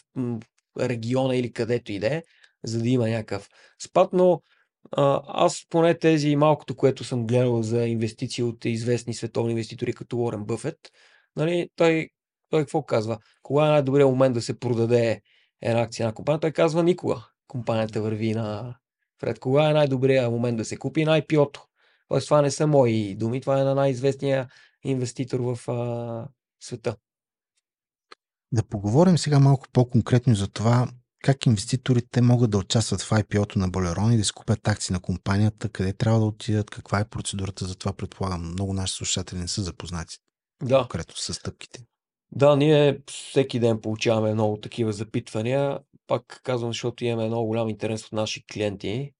региона 0.79 1.35
или 1.35 1.53
където 1.53 1.91
и 1.91 1.99
да 1.99 2.15
е, 2.15 2.23
за 2.63 2.81
да 2.81 2.89
има 2.89 3.09
някакъв 3.09 3.49
спад, 3.83 4.13
но 4.13 4.41
аз 5.27 5.65
поне 5.69 5.99
тези 5.99 6.35
малкото, 6.35 6.75
което 6.75 7.03
съм 7.03 7.27
гледал 7.27 7.61
за 7.61 7.87
инвестиции 7.87 8.43
от 8.43 8.65
известни 8.65 9.13
световни 9.13 9.51
инвеститори, 9.51 9.93
като 9.93 10.17
Уорен 10.17 10.43
Бъфет, 10.43 10.77
нали, 11.35 11.69
той, 11.75 12.09
той 12.49 12.61
какво 12.61 12.83
казва? 12.83 13.17
Кога 13.41 13.65
е 13.65 13.69
най-добрият 13.69 14.09
момент 14.09 14.33
да 14.33 14.41
се 14.41 14.59
продаде 14.59 15.21
една 15.61 15.81
акция 15.81 16.05
на 16.05 16.13
компания? 16.13 16.39
Той 16.39 16.51
казва 16.51 16.83
никога. 16.83 17.27
Компанията 17.47 18.01
върви 18.01 18.33
на 18.33 18.75
пред 19.19 19.39
кога 19.39 19.69
е 19.69 19.73
най-добрият 19.73 20.31
момент 20.31 20.57
да 20.57 20.65
се 20.65 20.77
купи 20.77 21.05
на 21.05 21.21
IPO-то. 21.21 21.65
Тоест, 22.07 22.27
това 22.27 22.41
не 22.41 22.51
са 22.51 22.67
мои 22.67 23.15
думи, 23.15 23.41
това 23.41 23.61
е 23.61 23.63
на 23.63 23.75
най-известния 23.75 24.47
инвеститор 24.83 25.39
в 25.39 25.71
а, 25.71 26.27
света. 26.59 26.95
Да 28.51 28.63
поговорим 28.63 29.17
сега 29.17 29.39
малко 29.39 29.67
по-конкретно 29.73 30.35
за 30.35 30.47
това 30.47 30.87
как 31.23 31.45
инвеститорите 31.45 32.21
могат 32.21 32.51
да 32.51 32.57
участват 32.57 33.01
в 33.01 33.09
IPO-то 33.09 33.59
на 33.59 33.67
Болерон 33.69 34.13
и 34.13 34.17
да 34.17 34.23
си 34.23 34.31
купят 34.31 34.67
акции 34.67 34.93
на 34.93 34.99
компанията, 34.99 35.69
къде 35.69 35.93
трябва 35.93 36.19
да 36.19 36.25
отидат, 36.25 36.69
каква 36.69 36.99
е 36.99 37.09
процедурата 37.09 37.65
за 37.65 37.75
това, 37.75 37.93
предполагам. 37.93 38.41
Много 38.51 38.73
наши 38.73 38.93
слушатели 38.93 39.39
не 39.39 39.47
са 39.47 39.61
запознати 39.61 40.17
Да, 40.63 40.77
конкретно 40.79 41.15
с 41.15 41.33
стъпките. 41.33 41.83
да, 42.31 42.55
ние 42.55 42.99
всеки 43.07 43.59
ден 43.59 43.81
получаваме 43.81 44.33
много 44.33 44.57
такива 44.57 44.93
запитвания. 44.93 45.79
Пак 46.07 46.39
казвам, 46.43 46.69
защото 46.69 47.05
имаме 47.05 47.27
много 47.27 47.47
голям 47.47 47.69
интерес 47.69 48.05
от 48.05 48.11
наши 48.11 48.45
клиенти. 48.53 49.11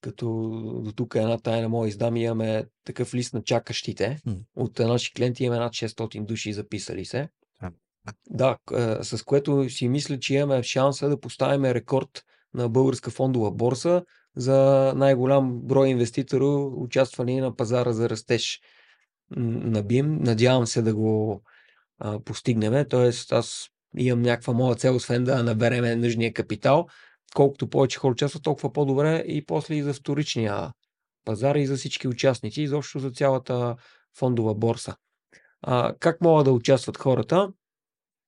Като 0.00 0.26
до 0.84 0.92
тук 0.92 1.14
е 1.14 1.18
една 1.18 1.38
тайна 1.38 1.68
моя 1.68 1.88
издам, 1.88 2.16
имаме 2.16 2.64
такъв 2.84 3.14
лист 3.14 3.34
на 3.34 3.42
чакащите. 3.42 4.18
М. 4.26 4.34
От 4.56 4.78
наши 4.78 5.12
клиенти 5.12 5.44
имаме 5.44 5.60
над 5.60 5.72
600 5.72 6.24
души 6.24 6.52
записали 6.52 7.04
се. 7.04 7.28
Да, 8.30 8.56
с 9.02 9.22
което 9.24 9.70
си 9.70 9.88
мисля, 9.88 10.18
че 10.18 10.34
имаме 10.34 10.62
шанса 10.62 11.08
да 11.08 11.20
поставим 11.20 11.64
рекорд 11.64 12.24
на 12.54 12.68
българска 12.68 13.10
фондова 13.10 13.50
борса 13.50 14.04
за 14.36 14.92
най-голям 14.96 15.60
брой 15.62 15.88
инвеститори, 15.88 16.44
участвани 16.76 17.40
на 17.40 17.56
пазара 17.56 17.92
за 17.92 18.10
растеж 18.10 18.60
на 19.36 19.82
БИМ. 19.82 20.18
Надявам 20.22 20.66
се 20.66 20.82
да 20.82 20.94
го 20.94 21.42
постигнем. 22.24 22.86
Тоест, 22.88 23.32
аз 23.32 23.68
имам 23.96 24.22
някаква 24.22 24.52
моя 24.52 24.74
цел, 24.74 24.96
освен 24.96 25.24
да 25.24 25.42
набереме 25.42 25.96
нужния 25.96 26.32
капитал. 26.32 26.86
Колкото 27.34 27.68
повече 27.68 27.98
хора 27.98 28.12
участват, 28.12 28.42
толкова 28.42 28.72
по-добре 28.72 29.24
и 29.26 29.46
после 29.46 29.74
и 29.74 29.82
за 29.82 29.94
вторичния 29.94 30.72
пазара 31.24 31.58
и 31.58 31.66
за 31.66 31.76
всички 31.76 32.08
участници, 32.08 32.62
изобщо 32.62 32.98
за 32.98 33.10
цялата 33.10 33.76
фондова 34.18 34.54
борса. 34.54 34.96
А, 35.62 35.94
как 36.00 36.20
могат 36.20 36.44
да 36.44 36.52
участват 36.52 36.96
хората? 36.96 37.52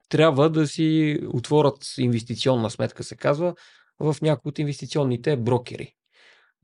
Трябва 0.09 0.51
да 0.51 0.67
си 0.67 1.19
отворят 1.33 1.85
инвестиционна 1.99 2.71
сметка, 2.71 3.05
се 3.05 3.17
казва, 3.17 3.55
в 3.99 4.17
някои 4.23 4.49
от 4.49 4.59
инвестиционните 4.59 5.37
брокери. 5.37 5.95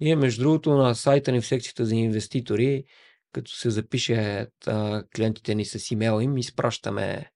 И 0.01 0.15
между 0.15 0.43
другото 0.43 0.75
на 0.75 0.95
сайта 0.95 1.33
ни 1.33 1.41
в 1.41 1.47
секцията 1.47 1.87
за 1.87 1.95
инвеститори, 1.95 2.85
като 3.33 3.51
се 3.51 3.71
запише 3.71 4.47
а, 4.67 5.03
клиентите 5.17 5.55
ни 5.55 5.65
с 5.65 5.91
имейл 5.91 6.21
им, 6.21 6.39
изпращаме 6.39 7.31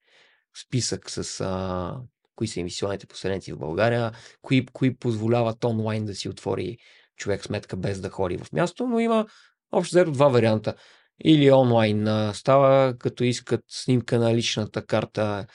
списък 0.66 1.10
с 1.10 1.40
а, 1.40 1.96
кои 2.36 2.48
са 2.48 2.60
инвестиционните 2.60 3.06
посредници 3.06 3.52
в 3.52 3.58
България, 3.58 4.12
кои, 4.42 4.66
кои 4.66 4.96
позволяват 4.96 5.64
онлайн 5.64 6.04
да 6.04 6.14
си 6.14 6.28
отвори 6.28 6.76
човек 7.16 7.44
сметка 7.44 7.76
без 7.76 8.00
да 8.00 8.10
ходи 8.10 8.38
в 8.38 8.52
място, 8.52 8.86
но 8.86 8.98
има 8.98 9.26
общо 9.72 9.96
взето 9.96 10.10
два 10.10 10.28
варианта. 10.28 10.74
Или 11.24 11.50
онлайн 11.50 12.08
а, 12.08 12.34
става, 12.34 12.98
като 12.98 13.24
искат 13.24 13.60
снимка 13.68 14.18
на 14.18 14.34
личната 14.34 14.86
карта 14.86 15.46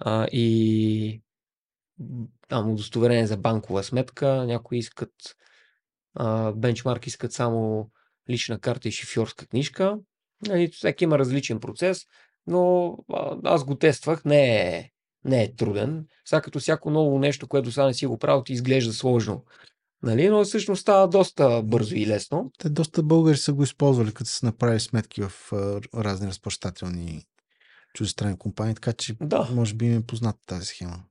а, 0.00 0.26
и 0.32 1.22
там, 2.48 2.70
удостоверение 2.70 3.26
за 3.26 3.36
банкова 3.36 3.82
сметка, 3.82 4.44
някои 4.46 4.78
искат 4.78 5.12
а, 6.14 6.52
бенчмарк 6.52 7.06
искат 7.06 7.32
само 7.32 7.90
лична 8.30 8.58
карта 8.58 8.88
и 8.88 8.92
шофьорска 8.92 9.46
книжка. 9.46 9.98
Нали, 10.48 10.68
всеки 10.68 11.04
има 11.04 11.18
различен 11.18 11.60
процес, 11.60 12.06
но 12.46 12.96
а, 13.12 13.36
аз 13.44 13.64
го 13.64 13.74
тествах, 13.74 14.24
не 14.24 14.56
е, 14.56 14.90
не 15.24 15.42
е 15.42 15.54
труден. 15.54 16.06
Сега 16.24 16.40
като 16.40 16.60
всяко 16.60 16.90
ново 16.90 17.18
нещо, 17.18 17.48
което 17.48 17.72
сега 17.72 17.86
не 17.86 17.94
си 17.94 18.06
го 18.06 18.18
правил, 18.18 18.42
ти 18.42 18.52
изглежда 18.52 18.92
сложно. 18.92 19.44
Нали? 20.02 20.28
Но 20.28 20.44
всъщност 20.44 20.82
става 20.82 21.08
доста 21.08 21.62
бързо 21.62 21.94
и 21.94 22.06
лесно. 22.06 22.50
Те 22.58 22.68
доста 22.68 23.02
българи 23.02 23.36
са 23.36 23.52
го 23.52 23.62
използвали, 23.62 24.14
като 24.14 24.30
са 24.30 24.46
направили 24.46 24.80
сметки 24.80 25.22
в 25.22 25.52
разни 25.94 26.26
разплащателни 26.26 27.26
чуждестранни 27.92 28.38
компании, 28.38 28.74
така 28.74 28.92
че 28.92 29.16
да. 29.20 29.48
може 29.52 29.74
би 29.74 29.86
им 29.86 29.98
е 29.98 30.06
позната 30.06 30.38
тази 30.46 30.66
схема. 30.66 31.04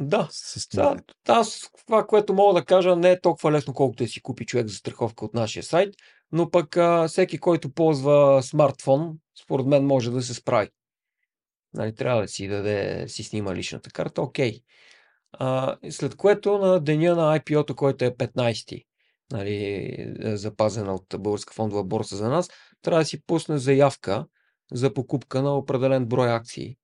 Да. 0.00 0.28
Сега, 0.30 0.96
аз 1.28 1.70
това, 1.86 2.06
което 2.06 2.34
мога 2.34 2.60
да 2.60 2.64
кажа, 2.64 2.96
не 2.96 3.10
е 3.10 3.20
толкова 3.20 3.52
лесно, 3.52 3.74
колкото 3.74 4.04
да 4.04 4.08
си 4.08 4.22
купи 4.22 4.46
човек 4.46 4.66
за 4.66 4.74
страховка 4.74 5.24
от 5.24 5.34
нашия 5.34 5.62
сайт, 5.62 5.94
но 6.32 6.50
пък 6.50 6.76
а, 6.76 7.08
всеки, 7.08 7.38
който 7.38 7.72
ползва 7.72 8.42
смартфон, 8.42 9.18
според 9.42 9.66
мен 9.66 9.86
може 9.86 10.10
да 10.10 10.22
се 10.22 10.34
справи. 10.34 10.68
Нали, 11.74 11.94
трябва 11.94 12.22
да 12.22 12.28
си 12.28 12.48
даде, 12.48 13.08
си 13.08 13.24
снима 13.24 13.54
личната 13.54 13.90
карта, 13.90 14.22
окей. 14.22 14.60
А, 15.32 15.76
след 15.90 16.16
което 16.16 16.58
на 16.58 16.80
деня 16.80 17.16
на 17.16 17.38
IPO-то, 17.38 17.76
който 17.76 18.04
е 18.04 18.10
15-ти, 18.10 18.84
нали, 19.32 20.14
запазена 20.18 20.94
от 20.94 21.06
Българска 21.18 21.54
фондова 21.54 21.84
борса 21.84 22.16
за 22.16 22.28
нас, 22.28 22.48
трябва 22.82 23.00
да 23.00 23.06
си 23.06 23.26
пусне 23.26 23.58
заявка 23.58 24.26
за 24.72 24.94
покупка 24.94 25.42
на 25.42 25.56
определен 25.56 26.06
брой 26.06 26.32
акции 26.32 26.76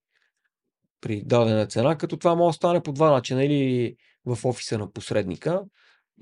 при 1.00 1.22
дадена 1.22 1.66
цена, 1.66 1.98
като 1.98 2.16
това 2.16 2.34
може 2.34 2.54
да 2.54 2.56
стане 2.56 2.82
по 2.82 2.92
два 2.92 3.10
начина. 3.10 3.44
Или 3.44 3.96
в 4.26 4.44
офиса 4.44 4.78
на 4.78 4.92
посредника, 4.92 5.62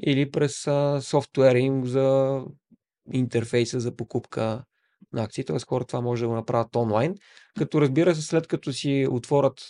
или 0.02 0.30
през 0.30 0.66
а, 0.66 1.00
софтуера 1.02 1.58
им 1.58 1.86
за 1.86 2.40
интерфейса 3.12 3.80
за 3.80 3.96
покупка 3.96 4.64
на 5.12 5.22
акции. 5.22 5.44
Т.е. 5.44 5.58
хора 5.58 5.84
това 5.84 6.00
може 6.00 6.22
да 6.22 6.28
го 6.28 6.34
направят 6.34 6.76
онлайн. 6.76 7.14
Като 7.58 7.80
разбира 7.80 8.14
се, 8.14 8.22
след 8.22 8.46
като 8.46 8.72
си 8.72 9.06
отворят 9.10 9.68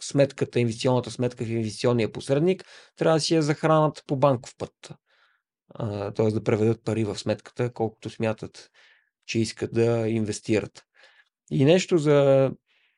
сметката, 0.00 0.60
инвестиционната 0.60 1.10
сметка 1.10 1.44
в 1.44 1.50
инвестиционния 1.50 2.12
посредник, 2.12 2.64
трябва 2.96 3.16
да 3.16 3.20
си 3.20 3.34
я 3.34 3.42
захранат 3.42 4.02
по 4.06 4.16
банков 4.16 4.54
път. 4.58 4.72
Т.е. 6.14 6.30
да 6.30 6.44
преведат 6.44 6.84
пари 6.84 7.04
в 7.04 7.18
сметката, 7.18 7.72
колкото 7.72 8.10
смятат, 8.10 8.70
че 9.26 9.38
искат 9.38 9.74
да 9.74 10.08
инвестират. 10.08 10.84
И 11.50 11.64
нещо 11.64 11.98
за 11.98 12.50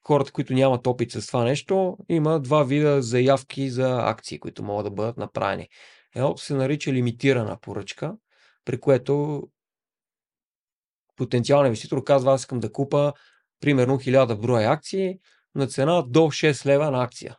хората, 0.06 0.32
които 0.32 0.54
нямат 0.54 0.86
опит 0.86 1.12
с 1.12 1.26
това 1.26 1.44
нещо, 1.44 1.96
има 2.08 2.40
два 2.40 2.62
вида 2.62 3.02
заявки 3.02 3.70
за 3.70 4.00
акции, 4.04 4.40
които 4.40 4.62
могат 4.62 4.86
да 4.86 4.90
бъдат 4.90 5.16
направени. 5.16 5.68
Едното 6.16 6.42
се 6.42 6.54
нарича 6.54 6.92
лимитирана 6.92 7.58
поръчка, 7.60 8.14
при 8.64 8.80
което 8.80 9.42
потенциалният 11.16 11.70
инвеститор 11.70 12.04
казва, 12.04 12.32
аз 12.32 12.40
искам 12.40 12.60
да 12.60 12.72
купа 12.72 13.12
примерно 13.60 13.98
1000 13.98 14.40
броя 14.40 14.70
акции 14.70 15.18
на 15.54 15.66
цена 15.66 16.02
до 16.02 16.20
6 16.20 16.66
лева 16.66 16.90
на 16.90 17.02
акция. 17.02 17.36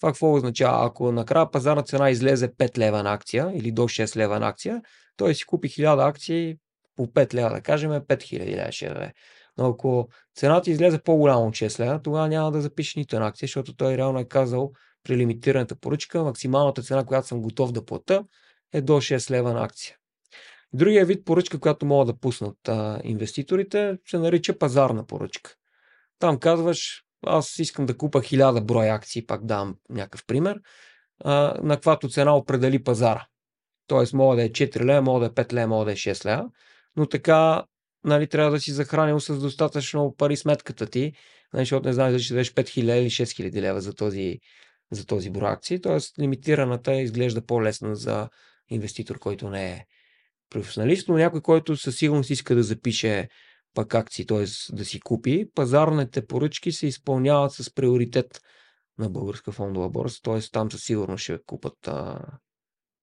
Това 0.00 0.10
какво 0.10 0.34
означава? 0.34 0.86
Ако 0.86 1.12
накрая 1.12 1.50
пазарна 1.50 1.82
цена 1.82 2.10
излезе 2.10 2.48
5 2.48 2.78
лева 2.78 3.02
на 3.02 3.12
акция 3.12 3.52
или 3.54 3.72
до 3.72 3.82
6 3.82 4.16
лева 4.16 4.40
на 4.40 4.48
акция, 4.48 4.82
той 5.16 5.34
си 5.34 5.44
купи 5.44 5.68
1000 5.68 6.08
акции 6.08 6.56
по 6.96 7.06
5 7.06 7.34
лева, 7.34 7.50
да 7.50 7.60
кажем 7.60 7.90
5000 7.90 8.56
лева 8.56 8.72
ще 8.72 8.88
даде. 8.88 9.12
Но 9.58 9.68
ако 9.68 10.08
цената 10.34 10.70
излезе 10.70 10.98
по-голямо 10.98 11.46
от 11.46 11.54
6 11.54 11.80
лева, 11.80 12.02
тогава 12.02 12.28
няма 12.28 12.52
да 12.52 12.60
запише 12.60 12.98
нито 12.98 13.16
една 13.16 13.28
акция, 13.28 13.46
защото 13.46 13.76
той 13.76 13.96
реално 13.96 14.18
е 14.18 14.24
казал 14.24 14.72
при 15.04 15.16
лимитираната 15.16 15.76
поръчка, 15.76 16.24
максималната 16.24 16.82
цена, 16.82 17.04
която 17.04 17.28
съм 17.28 17.42
готов 17.42 17.72
да 17.72 17.84
плата, 17.84 18.24
е 18.72 18.80
до 18.80 18.92
6 18.92 19.30
лева 19.30 19.52
на 19.52 19.64
акция. 19.64 19.96
Другия 20.72 21.06
вид 21.06 21.24
поръчка, 21.24 21.60
която 21.60 21.86
могат 21.86 22.14
да 22.14 22.20
пуснат 22.20 22.68
а, 22.68 23.00
инвеститорите, 23.04 23.98
се 24.06 24.18
нарича 24.18 24.58
пазарна 24.58 25.06
поръчка. 25.06 25.54
Там 26.18 26.38
казваш, 26.38 27.02
аз 27.26 27.58
искам 27.58 27.86
да 27.86 27.96
купа 27.96 28.20
1000 28.20 28.64
броя 28.64 28.94
акции, 28.94 29.26
пак 29.26 29.44
давам 29.44 29.76
някакъв 29.90 30.26
пример, 30.26 30.60
а, 31.24 31.54
на 31.62 31.76
каквато 31.76 32.08
цена 32.08 32.36
определи 32.36 32.84
пазара. 32.84 33.26
Тоест, 33.86 34.12
мога 34.12 34.36
да 34.36 34.42
е 34.42 34.48
4 34.48 34.84
лева, 34.84 35.02
мога 35.02 35.20
да 35.20 35.26
е 35.26 35.44
5 35.44 35.52
лева, 35.52 35.66
мога 35.66 35.84
да 35.84 35.92
е 35.92 35.96
6 35.96 36.24
лева, 36.24 36.50
но 36.96 37.06
така 37.06 37.64
нали, 38.06 38.26
трябва 38.26 38.50
да 38.50 38.60
си 38.60 38.72
захранил 38.72 39.20
с 39.20 39.38
достатъчно 39.38 40.14
пари 40.18 40.36
сметката 40.36 40.86
ти, 40.86 41.12
нали, 41.52 41.62
защото 41.62 41.86
не 41.86 41.92
знаеш 41.92 42.12
дали 42.12 42.22
ще 42.22 42.34
дадеш 42.34 42.54
5000 42.54 42.94
или 42.94 43.10
6000 43.10 43.60
лева 43.60 43.80
за 43.80 43.94
този, 43.94 44.38
за 44.90 45.06
този 45.06 45.30
брой 45.30 45.50
акции. 45.50 45.80
Тоест, 45.80 46.18
лимитираната 46.18 46.94
изглежда 46.94 47.46
по-лесна 47.46 47.96
за 47.96 48.28
инвеститор, 48.70 49.18
който 49.18 49.50
не 49.50 49.70
е 49.70 49.84
професионалист, 50.50 51.08
но 51.08 51.16
някой, 51.16 51.40
който 51.40 51.76
със 51.76 51.96
сигурност 51.96 52.30
иска 52.30 52.54
да 52.54 52.62
запише 52.62 53.28
пак 53.74 53.94
акции, 53.94 54.26
т.е. 54.26 54.44
да 54.72 54.84
си 54.84 55.00
купи, 55.00 55.50
пазарните 55.54 56.26
поръчки 56.26 56.72
се 56.72 56.86
изпълняват 56.86 57.52
с 57.52 57.74
приоритет 57.74 58.40
на 58.98 59.10
българска 59.10 59.52
фондова 59.52 59.90
борса, 59.90 60.22
т.е. 60.22 60.40
там 60.40 60.72
със 60.72 60.82
сигурност 60.82 61.22
ще 61.22 61.38
купат 61.46 61.88
а, 61.88 62.20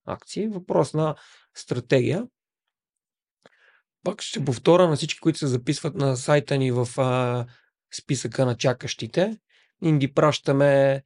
акции. 0.05 0.47
Въпрос 0.47 0.93
на 0.93 1.15
стратегия. 1.55 2.27
Пак 4.03 4.21
ще 4.21 4.45
повторя 4.45 4.89
на 4.89 4.95
всички, 4.95 5.19
които 5.19 5.39
се 5.39 5.47
записват 5.47 5.95
на 5.95 6.15
сайта 6.15 6.57
ни 6.57 6.71
в 6.71 6.87
а, 6.97 7.45
списъка 7.95 8.45
на 8.45 8.57
чакащите. 8.57 9.37
Им 9.83 9.99
ги 9.99 10.13
пращаме 10.13 11.03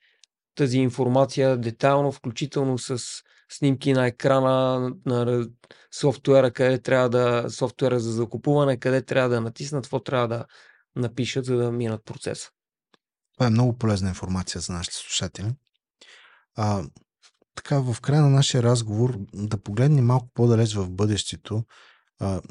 тази 0.55 0.77
информация 0.77 1.57
детайлно, 1.57 2.11
включително 2.11 2.77
с 2.77 3.03
снимки 3.49 3.93
на 3.93 4.07
екрана 4.07 4.79
на 5.05 5.47
софтуера, 5.99 6.51
къде 6.51 6.81
трябва 6.81 7.09
да, 7.09 7.49
софтуера 7.49 7.99
за 7.99 8.11
закупуване, 8.11 8.77
къде 8.77 9.01
трябва 9.01 9.29
да 9.29 9.41
натиснат, 9.41 9.83
какво 9.85 9.99
трябва 9.99 10.27
да 10.27 10.45
напишат, 10.95 11.45
за 11.45 11.57
да 11.57 11.71
минат 11.71 12.05
процеса. 12.05 12.49
Това 13.33 13.47
е 13.47 13.49
много 13.49 13.77
полезна 13.77 14.09
информация 14.09 14.61
за 14.61 14.73
нашите 14.73 14.95
слушатели. 14.95 15.55
А, 16.55 16.83
така, 17.55 17.79
в 17.79 18.01
края 18.01 18.21
на 18.21 18.29
нашия 18.29 18.63
разговор 18.63 19.17
да 19.33 19.57
погледнем 19.57 20.05
малко 20.05 20.27
по-далеч 20.33 20.73
в 20.73 20.89
бъдещето. 20.89 21.63
А, 22.19 22.41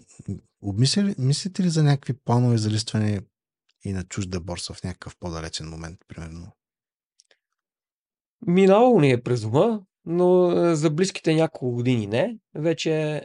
обмислите 0.63 1.23
мислите 1.23 1.63
ли 1.63 1.69
за 1.69 1.83
някакви 1.83 2.13
планове 2.13 2.59
за 2.59 2.71
листване 2.71 3.21
и 3.85 3.93
на 3.93 4.05
чужда 4.05 4.41
борса 4.41 4.75
в 4.75 4.85
някакъв 4.85 5.17
по-далечен 5.21 5.69
момент, 5.69 5.99
примерно? 6.09 6.53
Минало 8.47 9.01
ни 9.01 9.11
е 9.11 9.23
през 9.23 9.45
ума, 9.45 9.81
но 10.05 10.51
за 10.75 10.91
близките 10.91 11.35
няколко 11.35 11.75
години 11.75 12.07
не. 12.07 12.39
Вече 12.55 13.23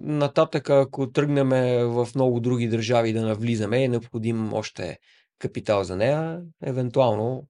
нататък, 0.00 0.70
ако 0.70 1.12
тръгнем 1.12 1.48
в 1.90 2.08
много 2.14 2.40
други 2.40 2.68
държави 2.68 3.12
да 3.12 3.22
навлизаме, 3.22 3.84
е 3.84 3.88
необходим 3.88 4.52
още 4.52 4.98
капитал 5.38 5.84
за 5.84 5.96
нея, 5.96 6.42
евентуално. 6.62 7.48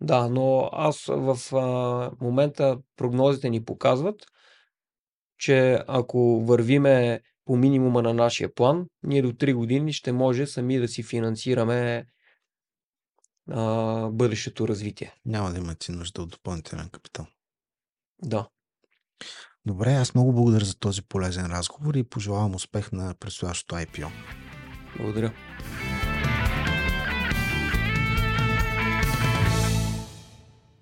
Да, 0.00 0.28
но 0.28 0.70
аз 0.72 1.04
в 1.06 1.38
а, 1.56 2.10
момента 2.20 2.78
прогнозите 2.96 3.50
ни 3.50 3.64
показват, 3.64 4.26
че 5.38 5.84
ако 5.88 6.44
вървиме 6.44 7.20
по 7.46 7.56
минимума 7.56 8.02
на 8.02 8.14
нашия 8.14 8.54
план, 8.54 8.86
ние 9.02 9.22
до 9.22 9.32
3 9.32 9.54
години 9.54 9.92
ще 9.92 10.12
може 10.12 10.46
сами 10.46 10.78
да 10.78 10.88
си 10.88 11.02
финансираме 11.02 12.06
а, 13.50 14.08
бъдещето 14.08 14.68
развитие. 14.68 15.14
Няма 15.26 15.52
да 15.52 15.58
имате 15.58 15.92
нужда 15.92 16.22
от 16.22 16.30
допълнителен 16.30 16.88
капитал. 16.88 17.26
Да. 18.22 18.48
Добре, 19.66 19.94
аз 19.94 20.14
много 20.14 20.32
благодаря 20.32 20.64
за 20.64 20.78
този 20.78 21.02
полезен 21.02 21.46
разговор 21.46 21.94
и 21.94 22.02
пожелавам 22.02 22.54
успех 22.54 22.92
на 22.92 23.14
предстоящото 23.20 23.74
IPO. 23.74 24.10
Благодаря. 24.96 25.32